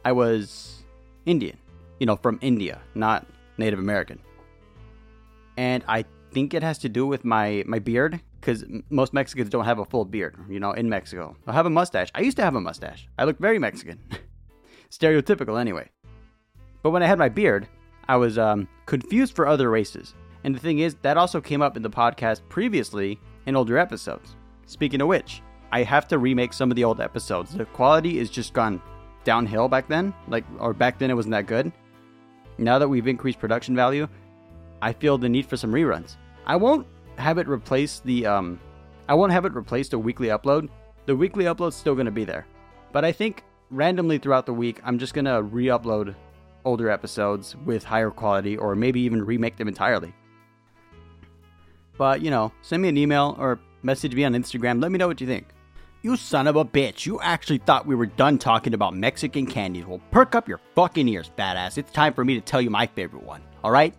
I 0.07 0.13
was 0.13 0.85
Indian. 1.25 1.57
You 1.99 2.05
know, 2.05 2.15
from 2.15 2.39
India, 2.41 2.79
not 2.95 3.27
Native 3.57 3.77
American. 3.77 4.19
And 5.57 5.83
I 5.85 6.05
think 6.31 6.53
it 6.53 6.63
has 6.63 6.77
to 6.77 6.87
do 6.87 7.05
with 7.05 7.25
my, 7.25 7.65
my 7.67 7.79
beard, 7.79 8.21
because 8.39 8.63
most 8.89 9.11
Mexicans 9.11 9.49
don't 9.49 9.65
have 9.65 9.79
a 9.79 9.83
full 9.83 10.05
beard, 10.05 10.37
you 10.47 10.61
know, 10.61 10.71
in 10.71 10.87
Mexico. 10.87 11.35
I 11.45 11.51
have 11.51 11.65
a 11.65 11.69
mustache. 11.69 12.09
I 12.15 12.21
used 12.21 12.37
to 12.37 12.43
have 12.43 12.55
a 12.55 12.61
mustache. 12.61 13.09
I 13.19 13.25
look 13.25 13.37
very 13.37 13.59
Mexican. 13.59 13.99
Stereotypical, 14.89 15.59
anyway. 15.59 15.89
But 16.83 16.91
when 16.91 17.03
I 17.03 17.07
had 17.07 17.19
my 17.19 17.27
beard, 17.27 17.67
I 18.07 18.15
was 18.15 18.37
um, 18.37 18.69
confused 18.85 19.35
for 19.35 19.45
other 19.45 19.69
races. 19.69 20.13
And 20.45 20.55
the 20.55 20.59
thing 20.61 20.79
is, 20.79 20.95
that 21.01 21.17
also 21.17 21.41
came 21.41 21.61
up 21.61 21.75
in 21.75 21.83
the 21.83 21.89
podcast 21.89 22.47
previously 22.47 23.19
in 23.45 23.57
older 23.57 23.77
episodes. 23.77 24.37
Speaking 24.67 25.01
of 25.01 25.09
which, 25.09 25.41
I 25.73 25.83
have 25.83 26.07
to 26.07 26.17
remake 26.17 26.53
some 26.53 26.71
of 26.71 26.77
the 26.77 26.85
old 26.85 27.01
episodes. 27.01 27.53
The 27.53 27.65
quality 27.65 28.19
is 28.19 28.29
just 28.29 28.53
gone 28.53 28.81
downhill 29.27 29.67
back 29.67 29.89
then, 29.89 30.13
like 30.29 30.45
or 30.57 30.73
back 30.73 30.97
then 30.97 31.11
it 31.11 31.13
wasn't 31.13 31.33
that 31.33 31.47
good. 31.47 31.71
Now 32.57 32.79
that 32.79 32.87
we've 32.87 33.07
increased 33.07 33.39
production 33.39 33.75
value, 33.75 34.07
I 34.81 34.93
feel 34.93 35.17
the 35.17 35.27
need 35.27 35.45
for 35.45 35.57
some 35.57 35.73
reruns. 35.73 36.15
I 36.45 36.55
won't 36.55 36.87
have 37.17 37.37
it 37.37 37.47
replace 37.47 37.99
the 37.99 38.25
um 38.25 38.59
I 39.09 39.13
won't 39.15 39.33
have 39.33 39.43
it 39.43 39.53
replace 39.53 39.89
the 39.89 39.99
weekly 39.99 40.29
upload. 40.29 40.69
The 41.07 41.15
weekly 41.15 41.43
upload's 41.45 41.75
still 41.75 41.93
going 41.93 42.05
to 42.13 42.19
be 42.21 42.23
there. 42.23 42.45
But 42.93 43.03
I 43.03 43.11
think 43.11 43.43
randomly 43.69 44.17
throughout 44.17 44.45
the 44.45 44.53
week, 44.53 44.79
I'm 44.83 44.97
just 44.97 45.13
going 45.13 45.25
to 45.25 45.41
re-upload 45.41 46.15
older 46.65 46.89
episodes 46.89 47.55
with 47.65 47.83
higher 47.83 48.11
quality 48.11 48.57
or 48.57 48.75
maybe 48.75 48.99
even 49.01 49.25
remake 49.25 49.55
them 49.55 49.69
entirely. 49.69 50.13
But, 51.97 52.21
you 52.21 52.29
know, 52.29 52.51
send 52.61 52.81
me 52.81 52.89
an 52.89 52.97
email 52.97 53.35
or 53.39 53.59
message 53.81 54.13
me 54.13 54.25
on 54.25 54.33
Instagram. 54.33 54.81
Let 54.81 54.91
me 54.91 54.97
know 54.97 55.07
what 55.07 55.21
you 55.21 55.27
think. 55.27 55.47
You 56.03 56.15
son 56.15 56.47
of 56.47 56.55
a 56.55 56.63
bitch. 56.63 57.05
You 57.05 57.19
actually 57.21 57.57
thought 57.57 57.87
we 57.87 57.95
were 57.95 58.05
done 58.05 58.37
talking 58.37 58.73
about 58.73 58.95
Mexican 58.95 59.47
candies. 59.47 59.85
Well, 59.85 60.01
perk 60.11 60.35
up 60.35 60.47
your 60.47 60.59
fucking 60.75 61.07
ears, 61.07 61.31
badass. 61.37 61.77
It's 61.77 61.91
time 61.91 62.13
for 62.13 62.23
me 62.23 62.35
to 62.35 62.41
tell 62.41 62.61
you 62.61 62.69
my 62.69 62.85
favorite 62.85 63.23
one, 63.23 63.41
alright? 63.63 63.95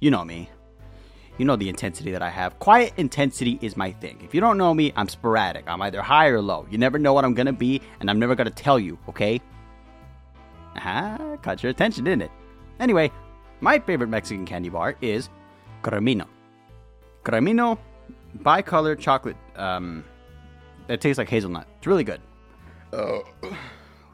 You 0.00 0.10
know 0.10 0.24
me. 0.24 0.50
You 1.38 1.44
know 1.44 1.54
the 1.54 1.68
intensity 1.68 2.10
that 2.10 2.20
I 2.20 2.30
have. 2.30 2.58
Quiet 2.58 2.94
intensity 2.96 3.60
is 3.62 3.76
my 3.76 3.92
thing. 3.92 4.20
If 4.24 4.34
you 4.34 4.40
don't 4.40 4.58
know 4.58 4.74
me, 4.74 4.92
I'm 4.96 5.08
sporadic. 5.08 5.64
I'm 5.68 5.80
either 5.82 6.02
high 6.02 6.26
or 6.26 6.40
low. 6.40 6.66
You 6.68 6.78
never 6.78 6.98
know 6.98 7.12
what 7.12 7.24
I'm 7.24 7.34
gonna 7.34 7.52
be, 7.52 7.80
and 8.00 8.10
I'm 8.10 8.18
never 8.18 8.34
gonna 8.34 8.50
tell 8.50 8.78
you, 8.78 8.98
okay? 9.08 9.40
Ah, 10.74 11.36
caught 11.42 11.62
your 11.62 11.70
attention, 11.70 12.04
didn't 12.04 12.22
it? 12.22 12.30
Anyway, 12.80 13.12
my 13.60 13.78
favorite 13.78 14.08
Mexican 14.08 14.44
candy 14.44 14.68
bar 14.68 14.96
is 15.00 15.28
Cremino. 15.82 16.26
Cremino 17.24 17.78
bicolor 18.42 18.98
chocolate. 18.98 19.36
Um, 19.54 20.04
it 20.88 21.00
tastes 21.00 21.18
like 21.18 21.28
hazelnut. 21.28 21.68
It's 21.78 21.86
really 21.86 22.04
good. 22.04 22.20
Oh, 22.92 23.22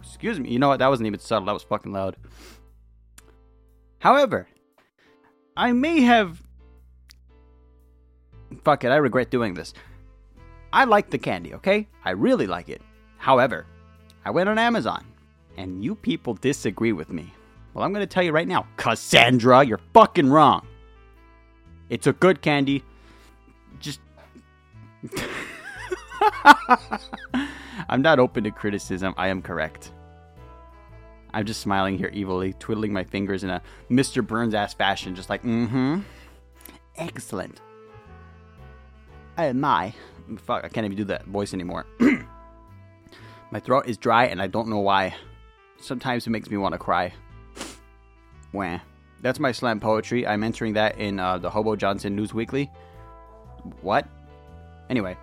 excuse 0.03 0.41
me. 0.41 0.51
You 0.51 0.59
know 0.59 0.69
what? 0.69 0.79
That 0.79 0.89
wasn't 0.89 1.07
even 1.07 1.21
subtle. 1.21 1.47
That 1.47 1.53
was 1.53 1.63
fucking 1.63 1.93
loud. 1.93 2.17
However, 4.01 4.49
I 5.57 5.73
may 5.73 6.01
have. 6.03 6.43
Fuck 8.65 8.85
it. 8.85 8.89
I 8.89 8.97
regret 8.97 9.31
doing 9.31 9.55
this. 9.55 9.75
I 10.73 10.85
like 10.85 11.11
the 11.11 11.19
candy, 11.19 11.55
okay? 11.55 11.87
I 12.05 12.11
really 12.11 12.47
like 12.47 12.69
it. 12.69 12.83
However, 13.17 13.67
I 14.25 14.31
went 14.31 14.49
on 14.49 14.59
Amazon, 14.59 15.05
and 15.57 15.85
you 15.85 15.95
people 15.95 16.35
disagree 16.35 16.93
with 16.93 17.11
me. 17.13 17.33
Well, 17.73 17.85
I'm 17.85 17.93
going 17.93 18.07
to 18.07 18.13
tell 18.13 18.23
you 18.23 18.33
right 18.33 18.49
now, 18.49 18.67
Cassandra, 18.77 19.65
you're 19.65 19.81
fucking 19.93 20.31
wrong. 20.31 20.67
It's 21.91 22.07
a 22.07 22.13
good 22.13 22.43
candy. 22.43 22.83
I'm 27.89 28.03
not 28.03 28.19
open 28.19 28.45
to 28.45 28.51
criticism. 28.51 29.15
I 29.17 29.29
am 29.29 29.43
correct. 29.43 29.93
I'm 31.33 31.45
just 31.45 31.61
smiling 31.61 31.99
here 31.99 32.13
evilly, 32.15 32.53
twiddling 32.55 32.93
my 32.93 33.05
fingers 33.05 33.43
in 33.43 33.51
a 33.51 33.61
Mr. 33.91 34.25
Burns 34.25 34.55
ass 34.55 34.73
fashion, 34.73 35.15
just 35.15 35.29
like, 35.29 35.43
mm 35.43 35.69
hmm. 35.69 36.01
Excellent. 36.97 37.61
Oh 39.37 39.53
my. 39.53 39.93
Fuck, 40.39 40.65
I 40.65 40.69
can't 40.69 40.85
even 40.85 40.97
do 40.97 41.05
that 41.05 41.27
voice 41.27 41.53
anymore. 41.53 41.87
my 43.51 43.61
throat 43.61 43.89
is 43.89 43.99
dry 43.99 44.27
and 44.27 44.41
I 44.41 44.47
don't 44.47 44.69
know 44.69 44.79
why. 44.79 45.15
Sometimes 45.79 46.27
it 46.27 46.31
makes 46.31 46.49
me 46.51 46.57
want 46.57 46.73
to 46.73 46.79
cry. 46.79 47.13
Wah. 48.53 48.79
That's 49.21 49.41
my 49.41 49.53
slam 49.53 49.81
poetry. 49.81 50.27
I'm 50.27 50.45
entering 50.45 50.75
that 50.75 50.99
in 50.99 51.19
uh, 51.19 51.39
the 51.39 51.51
Hobo 51.51 51.77
Johnson 51.77 52.15
News 52.15 52.33
Weekly. 52.33 52.71
What? 53.81 54.07
Anyway, 54.89 55.17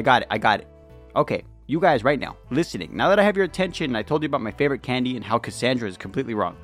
I 0.00 0.02
got 0.02 0.22
it. 0.22 0.28
I 0.30 0.38
got 0.38 0.60
it. 0.60 0.68
Okay, 1.14 1.44
you 1.66 1.78
guys 1.78 2.04
right 2.04 2.18
now, 2.18 2.34
listening. 2.50 2.96
Now 2.96 3.10
that 3.10 3.18
I 3.18 3.22
have 3.22 3.36
your 3.36 3.44
attention, 3.44 3.94
I 3.94 4.02
told 4.02 4.22
you 4.22 4.28
about 4.28 4.40
my 4.40 4.50
favorite 4.50 4.82
candy 4.82 5.14
and 5.14 5.22
how 5.22 5.36
Cassandra 5.36 5.86
is 5.86 5.98
completely 5.98 6.32
wrong. 6.32 6.56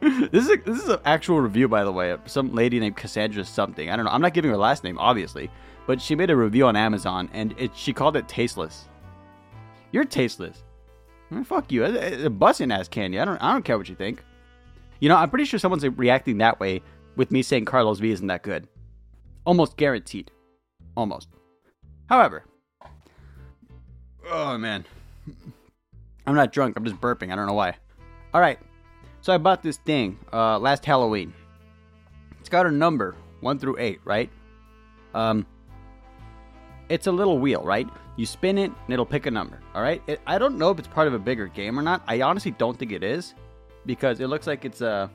this 0.00 0.32
is 0.32 0.50
a, 0.50 0.56
this 0.56 0.82
is 0.82 0.88
an 0.88 0.98
actual 1.04 1.40
review, 1.40 1.68
by 1.68 1.84
the 1.84 1.92
way. 1.92 2.16
Some 2.26 2.52
lady 2.52 2.80
named 2.80 2.96
Cassandra 2.96 3.44
something. 3.44 3.88
I 3.88 3.94
don't 3.94 4.04
know. 4.04 4.10
I'm 4.10 4.20
not 4.20 4.34
giving 4.34 4.50
her 4.50 4.56
last 4.56 4.82
name, 4.82 4.98
obviously, 4.98 5.48
but 5.86 6.02
she 6.02 6.16
made 6.16 6.28
a 6.30 6.34
review 6.36 6.66
on 6.66 6.74
Amazon 6.74 7.30
and 7.32 7.54
it, 7.56 7.70
she 7.76 7.92
called 7.92 8.16
it 8.16 8.26
tasteless. 8.26 8.88
You're 9.92 10.04
tasteless. 10.04 10.64
Fuck 11.44 11.70
you. 11.70 11.84
It's 11.84 12.24
a 12.24 12.30
busting 12.30 12.72
ass 12.72 12.88
candy. 12.88 13.20
I 13.20 13.24
don't 13.24 13.40
I 13.40 13.52
don't 13.52 13.64
care 13.64 13.78
what 13.78 13.88
you 13.88 13.94
think. 13.94 14.24
You 14.98 15.08
know, 15.08 15.14
I'm 15.14 15.30
pretty 15.30 15.44
sure 15.44 15.60
someone's 15.60 15.86
reacting 15.86 16.38
that 16.38 16.58
way 16.58 16.82
with 17.14 17.30
me 17.30 17.42
saying 17.42 17.66
Carlos 17.66 18.00
V 18.00 18.10
isn't 18.10 18.26
that 18.26 18.42
good. 18.42 18.66
Almost 19.46 19.76
guaranteed. 19.76 20.32
Almost. 20.96 21.28
However, 22.10 22.44
oh 24.28 24.58
man, 24.58 24.84
I'm 26.26 26.34
not 26.34 26.52
drunk. 26.52 26.76
I'm 26.76 26.84
just 26.84 27.00
burping. 27.00 27.32
I 27.32 27.36
don't 27.36 27.46
know 27.46 27.54
why. 27.54 27.76
All 28.34 28.40
right, 28.42 28.58
so 29.22 29.32
I 29.32 29.38
bought 29.38 29.62
this 29.62 29.78
thing 29.78 30.18
uh, 30.32 30.58
last 30.58 30.84
Halloween. 30.84 31.32
It's 32.40 32.50
got 32.50 32.66
a 32.66 32.70
number 32.70 33.14
one 33.40 33.58
through 33.58 33.78
eight, 33.78 34.00
right? 34.04 34.28
Um, 35.14 35.46
it's 36.88 37.06
a 37.06 37.12
little 37.12 37.38
wheel, 37.38 37.62
right? 37.62 37.88
You 38.16 38.26
spin 38.26 38.58
it 38.58 38.70
and 38.70 38.92
it'll 38.92 39.06
pick 39.06 39.26
a 39.26 39.30
number. 39.30 39.60
All 39.74 39.82
right. 39.82 40.02
It, 40.06 40.20
I 40.26 40.38
don't 40.38 40.58
know 40.58 40.70
if 40.70 40.78
it's 40.78 40.88
part 40.88 41.06
of 41.06 41.14
a 41.14 41.18
bigger 41.18 41.46
game 41.46 41.78
or 41.78 41.82
not. 41.82 42.02
I 42.06 42.20
honestly 42.22 42.50
don't 42.50 42.78
think 42.78 42.92
it 42.92 43.02
is 43.02 43.34
because 43.86 44.20
it 44.20 44.26
looks 44.26 44.46
like 44.46 44.64
it's 44.64 44.80
a. 44.80 45.10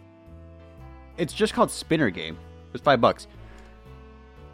It's 1.17 1.34
just 1.34 1.53
called 1.53 1.71
Spinner 1.71 2.10
Game. 2.10 2.38
It's 2.73 2.84
five 2.84 2.99
bucks. 2.99 3.27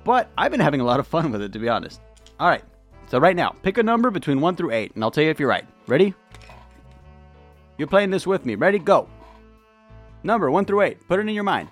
But 0.04 0.30
I've 0.38 0.51
been 0.51 0.60
having 0.60 0.82
a 0.82 0.84
lot 0.84 0.99
of 0.99 1.08
fun 1.08 1.32
with 1.32 1.41
it, 1.41 1.54
to 1.54 1.60
be 1.60 1.69
honest. 1.69 2.01
All 2.41 2.47
right, 2.47 2.63
So 3.08 3.19
right 3.19 3.36
now, 3.36 3.56
pick 3.62 3.77
a 3.77 3.84
number 3.84 4.10
between 4.10 4.41
1 4.41 4.56
through 4.56 4.71
8, 4.71 4.95
and 4.95 5.04
I'll 5.04 5.12
tell 5.12 5.23
you 5.23 5.30
if 5.30 5.39
you're 5.39 5.47
right. 5.47 5.67
Ready? 5.86 6.15
You're 7.77 7.88
playing 7.88 8.10
this 8.10 8.25
with 8.25 8.47
me. 8.47 8.56
Ready? 8.56 8.80
Go. 8.80 9.08
Number 10.23 10.49
1 10.49 10.65
through 10.65 10.82
8. 10.82 11.08
Put 11.08 11.19
it 11.19 11.27
in 11.27 11.36
your 11.36 11.43
mind. 11.43 11.69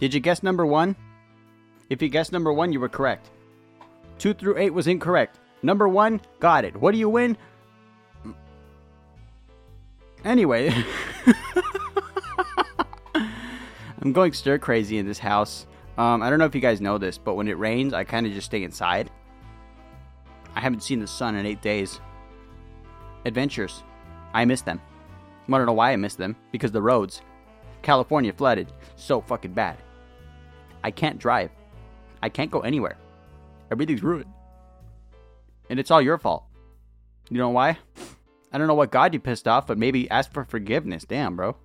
Did 0.00 0.12
you 0.12 0.18
guess 0.18 0.42
number 0.42 0.66
1? 0.66 0.96
If 1.90 2.02
you 2.02 2.08
guessed 2.08 2.32
number 2.32 2.52
1, 2.52 2.72
you 2.72 2.80
were 2.80 2.88
correct. 2.88 3.30
2 4.18 4.34
through 4.34 4.58
8 4.58 4.70
was 4.70 4.88
incorrect. 4.88 5.38
Number 5.62 5.88
1, 5.88 6.20
got 6.40 6.64
it. 6.64 6.74
What 6.74 6.90
do 6.90 6.98
you 6.98 7.08
win? 7.08 7.36
Anyway, 10.24 10.74
I'm 14.02 14.12
going 14.12 14.32
stir 14.32 14.58
crazy 14.58 14.98
in 14.98 15.06
this 15.06 15.20
house. 15.20 15.66
Um, 16.00 16.22
I 16.22 16.30
don't 16.30 16.38
know 16.38 16.46
if 16.46 16.54
you 16.54 16.62
guys 16.62 16.80
know 16.80 16.96
this, 16.96 17.18
but 17.18 17.34
when 17.34 17.46
it 17.46 17.58
rains, 17.58 17.92
I 17.92 18.04
kind 18.04 18.26
of 18.26 18.32
just 18.32 18.46
stay 18.46 18.64
inside. 18.64 19.10
I 20.56 20.60
haven't 20.60 20.82
seen 20.82 20.98
the 20.98 21.06
sun 21.06 21.36
in 21.36 21.44
eight 21.44 21.60
days. 21.60 22.00
Adventures. 23.26 23.82
I 24.32 24.46
miss 24.46 24.62
them. 24.62 24.80
I 25.46 25.58
don't 25.58 25.66
know 25.66 25.74
why 25.74 25.92
I 25.92 25.96
miss 25.96 26.14
them? 26.14 26.36
Because 26.52 26.72
the 26.72 26.80
roads. 26.80 27.20
California 27.82 28.32
flooded. 28.32 28.72
So 28.96 29.20
fucking 29.20 29.52
bad. 29.52 29.76
I 30.82 30.90
can't 30.90 31.18
drive. 31.18 31.50
I 32.22 32.30
can't 32.30 32.50
go 32.50 32.60
anywhere. 32.60 32.96
Everything's 33.70 34.02
ruined. 34.02 34.32
And 35.68 35.78
it's 35.78 35.90
all 35.90 36.00
your 36.00 36.16
fault. 36.16 36.44
You 37.28 37.36
know 37.36 37.50
why? 37.50 37.76
I 38.50 38.56
don't 38.56 38.68
know 38.68 38.74
what 38.74 38.90
God 38.90 39.12
you 39.12 39.20
pissed 39.20 39.46
off, 39.46 39.66
but 39.66 39.76
maybe 39.76 40.10
ask 40.10 40.32
for 40.32 40.46
forgiveness. 40.46 41.04
Damn, 41.04 41.36
bro. 41.36 41.56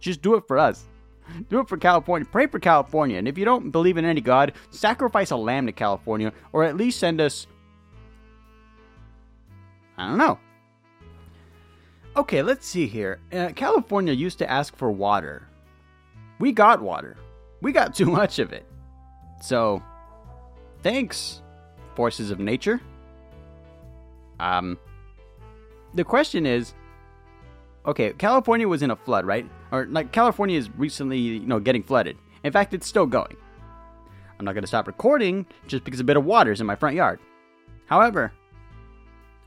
Just 0.00 0.22
do 0.22 0.36
it 0.36 0.44
for 0.48 0.56
us. 0.56 0.86
Do 1.48 1.60
it 1.60 1.68
for 1.68 1.76
California. 1.76 2.26
Pray 2.30 2.46
for 2.46 2.58
California. 2.58 3.18
And 3.18 3.28
if 3.28 3.38
you 3.38 3.44
don't 3.44 3.70
believe 3.70 3.96
in 3.96 4.04
any 4.04 4.20
God, 4.20 4.52
sacrifice 4.70 5.30
a 5.30 5.36
lamb 5.36 5.66
to 5.66 5.72
California, 5.72 6.32
or 6.52 6.64
at 6.64 6.76
least 6.76 6.98
send 6.98 7.20
us. 7.20 7.46
I 9.98 10.08
don't 10.08 10.18
know. 10.18 10.38
Okay, 12.16 12.42
let's 12.42 12.66
see 12.66 12.86
here. 12.86 13.20
Uh, 13.32 13.50
California 13.54 14.12
used 14.12 14.38
to 14.38 14.50
ask 14.50 14.74
for 14.76 14.90
water. 14.90 15.46
We 16.38 16.52
got 16.52 16.80
water. 16.80 17.16
We 17.60 17.72
got 17.72 17.94
too 17.94 18.06
much 18.06 18.38
of 18.38 18.52
it. 18.52 18.66
So, 19.42 19.82
thanks, 20.82 21.42
forces 21.94 22.30
of 22.30 22.38
nature. 22.38 22.80
Um, 24.40 24.78
the 25.94 26.04
question 26.04 26.44
is 26.46 26.74
okay, 27.86 28.12
California 28.14 28.66
was 28.66 28.82
in 28.82 28.90
a 28.90 28.96
flood, 28.96 29.24
right? 29.24 29.46
Or 29.72 29.86
like 29.86 30.12
California 30.12 30.58
is 30.58 30.70
recently, 30.76 31.18
you 31.18 31.40
know, 31.40 31.58
getting 31.60 31.82
flooded. 31.82 32.16
In 32.44 32.52
fact, 32.52 32.74
it's 32.74 32.86
still 32.86 33.06
going. 33.06 33.36
I'm 34.38 34.44
not 34.44 34.52
going 34.52 34.62
to 34.62 34.68
stop 34.68 34.86
recording 34.86 35.46
just 35.66 35.84
because 35.84 36.00
a 36.00 36.04
bit 36.04 36.16
of 36.16 36.24
water 36.24 36.52
is 36.52 36.60
in 36.60 36.66
my 36.66 36.76
front 36.76 36.94
yard. 36.94 37.18
However, 37.86 38.32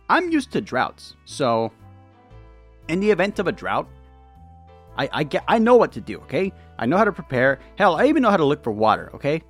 I'm 0.10 0.32
used 0.32 0.52
to 0.52 0.62
droughts, 0.62 1.16
so 1.26 1.72
in 2.88 3.00
the 3.00 3.12
event 3.12 3.38
of 3.38 3.48
a 3.48 3.52
drought, 3.52 3.88
I, 4.98 5.10
I 5.14 5.24
get 5.24 5.44
I 5.48 5.60
know 5.60 5.76
what 5.76 5.92
to 5.94 6.02
do, 6.02 6.18
okay? 6.22 6.52
I 6.78 6.86
know 6.86 6.98
how 6.98 7.04
to 7.04 7.12
prepare. 7.12 7.60
Hell, 7.78 7.96
I 7.96 8.08
even 8.08 8.24
know 8.24 8.32
how 8.32 8.38
to 8.38 8.46
look 8.46 8.64
for 8.64 8.72
water, 8.72 9.12
okay? 9.14 9.44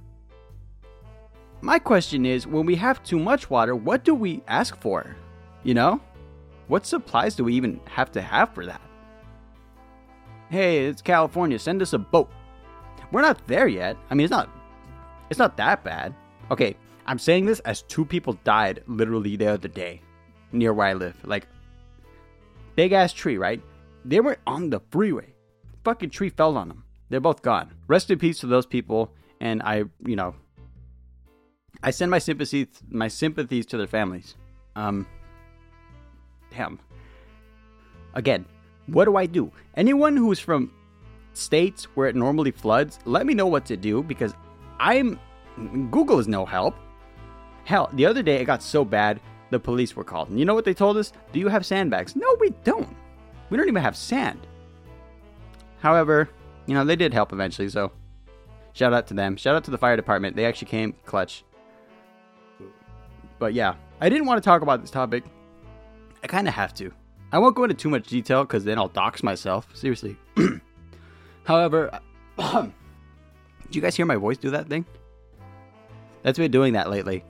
My 1.61 1.79
question 1.79 2.25
is, 2.25 2.45
when 2.47 2.65
we 2.65 2.75
have 2.75 3.03
too 3.03 3.19
much 3.19 3.49
water, 3.49 3.75
what 3.75 4.03
do 4.03 4.13
we 4.13 4.41
ask 4.47 4.79
for? 4.79 5.15
You 5.63 5.73
know? 5.73 6.01
What 6.67 6.85
supplies 6.85 7.35
do 7.35 7.43
we 7.43 7.53
even 7.55 7.79
have 7.85 8.11
to 8.11 8.21
have 8.21 8.53
for 8.53 8.65
that? 8.65 8.81
Hey, 10.49 10.85
it's 10.85 11.01
California, 11.01 11.59
send 11.59 11.81
us 11.81 11.93
a 11.93 11.99
boat. 11.99 12.29
We're 13.11 13.21
not 13.21 13.45
there 13.47 13.67
yet. 13.67 13.97
I 14.09 14.15
mean, 14.15 14.25
it's 14.25 14.31
not 14.31 14.49
it's 15.29 15.39
not 15.39 15.57
that 15.57 15.83
bad. 15.83 16.15
Okay, 16.49 16.75
I'm 17.05 17.19
saying 17.19 17.45
this 17.45 17.59
as 17.61 17.83
two 17.83 18.03
people 18.03 18.33
died 18.43 18.83
literally 18.87 19.35
the 19.35 19.47
other 19.47 19.67
day 19.67 20.01
near 20.51 20.73
where 20.73 20.87
I 20.87 20.93
live. 20.93 21.15
Like 21.23 21.47
big 22.75 22.93
ass 22.93 23.13
tree, 23.13 23.37
right? 23.37 23.61
They 24.05 24.19
were 24.19 24.37
on 24.47 24.69
the 24.69 24.79
freeway. 24.89 25.33
Fucking 25.83 26.09
tree 26.09 26.29
fell 26.29 26.57
on 26.57 26.67
them. 26.67 26.83
They're 27.09 27.19
both 27.19 27.41
gone. 27.41 27.73
Rest 27.87 28.09
in 28.09 28.17
peace 28.17 28.39
to 28.39 28.47
those 28.47 28.65
people 28.65 29.11
and 29.39 29.61
I, 29.61 29.83
you 30.05 30.15
know, 30.15 30.35
I 31.83 31.91
send 31.91 32.09
my 32.09 32.19
sympathies 32.19 32.67
my 32.89 33.07
sympathies 33.07 33.67
to 33.67 33.77
their 33.77 33.87
families. 33.87 34.35
Um 34.75 35.05
damn. 36.51 36.79
Again, 38.15 38.45
what 38.91 39.05
do 39.05 39.15
I 39.15 39.25
do? 39.25 39.51
Anyone 39.75 40.15
who's 40.15 40.39
from 40.39 40.71
states 41.33 41.85
where 41.95 42.07
it 42.07 42.15
normally 42.15 42.51
floods, 42.51 42.99
let 43.05 43.25
me 43.25 43.33
know 43.33 43.47
what 43.47 43.65
to 43.65 43.77
do 43.77 44.03
because 44.03 44.33
I'm. 44.79 45.19
Google 45.91 46.19
is 46.19 46.27
no 46.27 46.45
help. 46.45 46.75
Hell, 47.65 47.89
the 47.93 48.05
other 48.05 48.23
day 48.23 48.37
it 48.37 48.45
got 48.45 48.63
so 48.63 48.85
bad, 48.85 49.19
the 49.49 49.59
police 49.59 49.95
were 49.95 50.03
called. 50.03 50.29
And 50.29 50.39
you 50.39 50.45
know 50.45 50.53
what 50.53 50.65
they 50.65 50.73
told 50.73 50.97
us? 50.97 51.11
Do 51.33 51.39
you 51.39 51.49
have 51.49 51.65
sandbags? 51.65 52.15
No, 52.15 52.27
we 52.39 52.51
don't. 52.63 52.95
We 53.49 53.57
don't 53.57 53.67
even 53.67 53.81
have 53.81 53.97
sand. 53.97 54.47
However, 55.79 56.29
you 56.65 56.73
know, 56.73 56.85
they 56.85 56.95
did 56.95 57.13
help 57.13 57.33
eventually, 57.33 57.69
so 57.69 57.91
shout 58.73 58.93
out 58.93 59.07
to 59.07 59.13
them. 59.13 59.35
Shout 59.35 59.55
out 59.55 59.63
to 59.65 59.71
the 59.71 59.77
fire 59.77 59.95
department. 59.95 60.35
They 60.35 60.45
actually 60.45 60.69
came 60.69 60.95
clutch. 61.05 61.43
But 63.37 63.53
yeah, 63.53 63.75
I 63.99 64.09
didn't 64.09 64.25
want 64.27 64.41
to 64.41 64.47
talk 64.47 64.61
about 64.61 64.81
this 64.81 64.91
topic 64.91 65.23
I 66.23 66.27
kind 66.27 66.47
of 66.47 66.53
have 66.53 66.73
to. 66.75 66.91
I 67.31 67.39
won't 67.39 67.55
go 67.55 67.63
into 67.63 67.75
too 67.75 67.89
much 67.89 68.07
detail 68.07 68.43
because 68.43 68.63
then 68.63 68.77
I'll 68.77 68.87
dox 68.87 69.21
myself. 69.21 69.67
Seriously. 69.73 70.17
However, 71.43 71.99
do 72.37 72.71
you 73.71 73.81
guys 73.81 73.95
hear 73.95 74.05
my 74.05 74.15
voice 74.15 74.37
do 74.37 74.49
that 74.51 74.67
thing? 74.67 74.85
That's 76.23 76.37
been 76.37 76.51
doing 76.51 76.73
that 76.73 76.89
lately. 76.89 77.23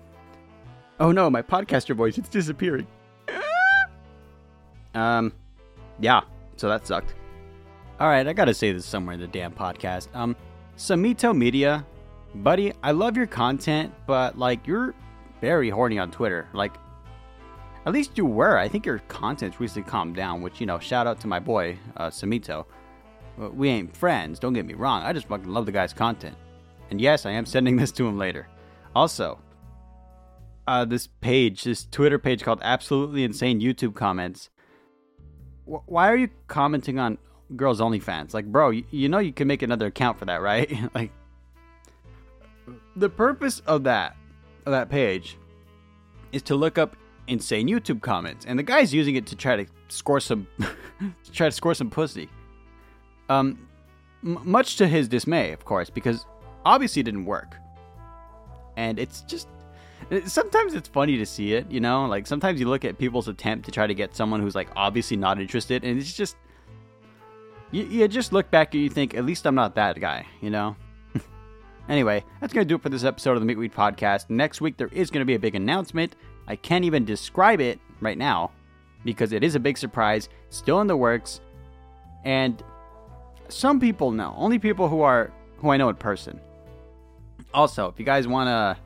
Oh 1.00 1.12
no, 1.12 1.30
my 1.30 1.42
podcaster 1.42 1.96
voice, 1.96 2.18
it's 2.18 2.30
disappearing. 2.30 2.88
um, 4.94 5.32
yeah, 6.00 6.22
so 6.56 6.68
that 6.68 6.86
sucked. 6.86 7.14
Alright, 8.00 8.28
I 8.28 8.34
gotta 8.34 8.54
say 8.54 8.72
this 8.72 8.86
somewhere 8.86 9.14
in 9.14 9.22
the 9.22 9.28
damn 9.28 9.54
podcast. 9.54 10.08
Um, 10.14 10.36
Samito 10.78 11.36
Media, 11.36 11.86
buddy, 12.36 12.74
I 12.84 12.92
love 12.92 13.18
your 13.18 13.28
content, 13.28 13.94
but 14.08 14.38
like, 14.38 14.66
you're 14.66 14.96
very 15.42 15.70
horny 15.70 16.00
on 16.00 16.12
Twitter. 16.12 16.48
Like, 16.54 16.74
at 17.86 17.94
least 17.94 18.18
you 18.18 18.26
were. 18.26 18.58
I 18.58 18.68
think 18.68 18.86
your 18.86 19.00
content's 19.08 19.60
recently 19.60 19.90
calmed 19.90 20.16
down, 20.16 20.42
which, 20.42 20.60
you 20.60 20.66
know, 20.66 20.80
shout 20.80 21.08
out 21.08 21.20
to 21.22 21.28
my 21.28 21.40
boy, 21.40 21.78
uh, 21.98 22.10
Samito. 22.10 22.66
We 23.38 23.70
ain't 23.70 23.96
friends, 23.96 24.38
don't 24.38 24.54
get 24.54 24.66
me 24.66 24.74
wrong. 24.74 25.04
I 25.04 25.14
just 25.14 25.28
fucking 25.28 25.48
love 25.48 25.66
the 25.66 25.72
guy's 25.72 25.94
content. 25.94 26.36
And 26.90 27.00
yes, 27.00 27.26
I 27.26 27.32
am 27.32 27.46
sending 27.46 27.76
this 27.78 27.92
to 27.94 28.08
him 28.08 28.18
later. 28.18 28.48
Also, 28.96 29.40
uh, 30.68 30.86
this 30.86 31.08
page, 31.08 31.64
this 31.64 31.86
Twitter 31.86 32.20
page 32.20 32.44
called 32.44 32.60
Absolutely 32.62 33.24
Insane 33.24 33.62
YouTube 33.62 33.96
Comments. 33.96 34.50
W- 35.66 35.84
why 35.86 36.12
are 36.12 36.16
you 36.16 36.30
commenting 36.48 37.00
on 37.00 37.18
girls' 37.56 37.80
OnlyFans? 37.80 38.34
Like, 38.34 38.46
bro, 38.46 38.72
you, 38.72 38.84
you 38.92 39.10
know 39.10 39.20
you 39.20 39.34
can 39.34 39.48
make 39.48 39.62
another 39.62 39.88
account 39.88 40.20
for 40.20 40.26
that, 40.26 40.42
right? 40.42 40.72
like, 40.94 41.12
the 42.96 43.10
purpose 43.10 43.62
of 43.62 43.86
that, 43.86 44.16
of 44.66 44.72
that 44.72 44.90
page, 44.90 45.38
is 46.32 46.42
to 46.44 46.56
look 46.56 46.78
up 46.78 46.96
insane 47.30 47.68
YouTube 47.68 48.02
comments, 48.02 48.46
and 48.46 48.58
the 48.58 48.64
guy's 48.64 48.94
using 48.94 49.16
it 49.16 49.26
to 49.28 49.36
try 49.36 49.56
to 49.56 49.66
score 49.88 50.20
some, 50.20 50.48
to 50.60 51.32
try 51.32 51.48
to 51.48 51.52
score 51.52 51.74
some 51.74 51.90
pussy. 51.90 52.30
Um, 53.30 53.68
m- 54.26 54.40
much 54.44 54.78
to 54.78 54.88
his 54.88 55.08
dismay, 55.08 55.52
of 55.52 55.64
course, 55.66 55.90
because 55.90 56.26
obviously 56.66 57.02
it 57.02 57.04
didn't 57.04 57.26
work. 57.26 57.56
And 58.76 59.00
it's 59.00 59.22
just 59.22 59.48
sometimes 60.26 60.74
it's 60.74 60.90
funny 60.90 61.18
to 61.18 61.26
see 61.26 61.54
it, 61.54 61.70
you 61.72 61.80
know? 61.80 62.06
Like 62.06 62.28
sometimes 62.28 62.60
you 62.60 62.68
look 62.68 62.86
at 62.86 62.98
people's 62.98 63.28
attempt 63.28 63.66
to 63.66 63.72
try 63.72 63.88
to 63.88 63.94
get 63.94 64.16
someone 64.16 64.42
who's 64.42 64.56
like 64.56 64.70
obviously 64.76 65.18
not 65.18 65.40
interested 65.40 65.84
and 65.84 66.00
it's 66.00 66.14
just 66.14 66.36
you, 67.72 67.84
you 67.86 68.08
just 68.08 68.34
look 68.34 68.50
back 68.50 68.74
and 68.74 68.84
you 68.84 68.90
think 68.90 69.14
at 69.14 69.26
least 69.26 69.46
I'm 69.46 69.56
not 69.56 69.76
that 69.76 70.00
guy, 70.00 70.26
you 70.42 70.50
know? 70.50 70.76
anyway, 71.90 72.24
that's 72.42 72.54
going 72.54 72.66
to 72.66 72.68
do 72.68 72.76
it 72.76 72.82
for 72.82 72.90
this 72.90 73.04
episode 73.04 73.38
of 73.38 73.46
the 73.46 73.54
Meatweed 73.54 73.74
podcast. 73.74 74.30
Next 74.30 74.62
week 74.62 74.78
there 74.78 74.90
is 74.92 75.12
going 75.12 75.22
to 75.22 75.26
be 75.26 75.36
a 75.36 75.40
big 75.40 75.56
announcement. 75.56 76.16
I 76.50 76.56
can't 76.56 76.84
even 76.84 77.06
describe 77.06 77.62
it 77.62 77.80
right 78.02 78.18
now 78.18 78.52
because 79.06 79.32
it 79.32 79.44
is 79.44 79.56
a 79.56 79.60
big 79.60 79.78
surprise, 79.78 80.28
still 80.50 80.82
in 80.82 80.88
the 80.88 80.98
works, 80.98 81.40
and 82.26 82.62
some 83.48 83.80
people 83.80 84.12
know. 84.12 84.34
Only 84.36 84.60
people 84.60 84.90
who 84.90 85.02
are 85.02 85.32
who 85.58 85.70
I 85.70 85.78
know 85.78 85.90
in 85.90 85.96
person. 85.96 86.40
Also, 87.54 87.88
if 87.88 88.00
you 88.00 88.06
guys 88.06 88.28
wanna, 88.28 88.78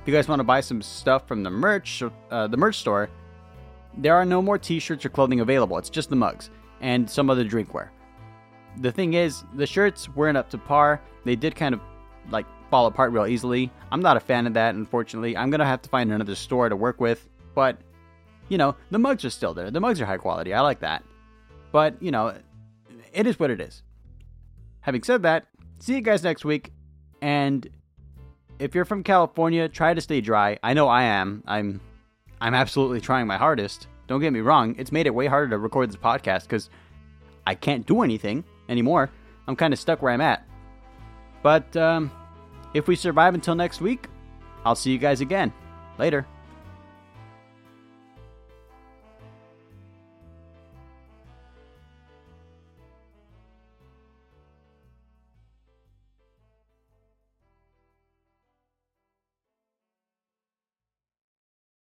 if 0.00 0.08
you 0.08 0.12
guys 0.12 0.28
wanna 0.28 0.44
buy 0.44 0.60
some 0.60 0.82
stuff 0.82 1.26
from 1.28 1.42
the 1.42 1.50
merch, 1.50 2.02
uh, 2.30 2.46
the 2.48 2.56
merch 2.56 2.78
store, 2.78 3.08
there 3.96 4.14
are 4.14 4.24
no 4.24 4.42
more 4.42 4.58
T-shirts 4.58 5.04
or 5.04 5.08
clothing 5.08 5.40
available. 5.40 5.78
It's 5.78 5.90
just 5.90 6.10
the 6.10 6.16
mugs 6.16 6.50
and 6.80 7.08
some 7.08 7.30
other 7.30 7.44
drinkware. 7.44 7.88
The 8.78 8.90
thing 8.90 9.14
is, 9.14 9.44
the 9.54 9.66
shirts 9.66 10.08
weren't 10.08 10.36
up 10.38 10.48
to 10.50 10.58
par. 10.58 11.00
They 11.24 11.36
did 11.36 11.54
kind 11.54 11.74
of 11.74 11.80
like 12.30 12.46
fall 12.72 12.86
apart 12.86 13.12
real 13.12 13.26
easily. 13.26 13.70
I'm 13.90 14.00
not 14.00 14.16
a 14.16 14.20
fan 14.20 14.46
of 14.46 14.54
that, 14.54 14.74
unfortunately. 14.74 15.36
I'm 15.36 15.50
going 15.50 15.58
to 15.58 15.66
have 15.66 15.82
to 15.82 15.90
find 15.90 16.10
another 16.10 16.34
store 16.34 16.70
to 16.70 16.74
work 16.74 17.02
with, 17.02 17.28
but, 17.54 17.76
you 18.48 18.56
know, 18.56 18.74
the 18.90 18.98
mugs 18.98 19.26
are 19.26 19.30
still 19.30 19.52
there. 19.52 19.70
The 19.70 19.78
mugs 19.78 20.00
are 20.00 20.06
high 20.06 20.16
quality. 20.16 20.54
I 20.54 20.62
like 20.62 20.80
that. 20.80 21.04
But, 21.70 22.02
you 22.02 22.10
know, 22.10 22.34
it 23.12 23.26
is 23.26 23.38
what 23.38 23.50
it 23.50 23.60
is. 23.60 23.82
Having 24.80 25.02
said 25.02 25.22
that, 25.24 25.48
see 25.80 25.96
you 25.96 26.00
guys 26.00 26.22
next 26.22 26.46
week. 26.46 26.72
And 27.20 27.68
if 28.58 28.74
you're 28.74 28.86
from 28.86 29.02
California, 29.02 29.68
try 29.68 29.92
to 29.92 30.00
stay 30.00 30.22
dry. 30.22 30.58
I 30.62 30.72
know 30.72 30.88
I 30.88 31.02
am. 31.02 31.44
I'm 31.46 31.78
I'm 32.40 32.54
absolutely 32.54 33.02
trying 33.02 33.26
my 33.26 33.36
hardest. 33.36 33.86
Don't 34.06 34.22
get 34.22 34.32
me 34.32 34.40
wrong, 34.40 34.76
it's 34.78 34.90
made 34.92 35.06
it 35.06 35.14
way 35.14 35.26
harder 35.26 35.50
to 35.50 35.58
record 35.58 35.90
this 35.90 35.96
podcast 35.96 36.48
cuz 36.48 36.70
I 37.46 37.54
can't 37.54 37.86
do 37.86 38.00
anything 38.00 38.44
anymore. 38.70 39.10
I'm 39.46 39.56
kind 39.56 39.74
of 39.74 39.78
stuck 39.78 40.00
where 40.00 40.12
I'm 40.12 40.22
at. 40.22 40.48
But 41.42 41.76
um 41.76 42.10
if 42.74 42.88
we 42.88 42.96
survive 42.96 43.34
until 43.34 43.54
next 43.54 43.80
week, 43.80 44.08
I'll 44.64 44.74
see 44.74 44.92
you 44.92 44.98
guys 44.98 45.20
again. 45.20 45.52
Later. 45.98 46.26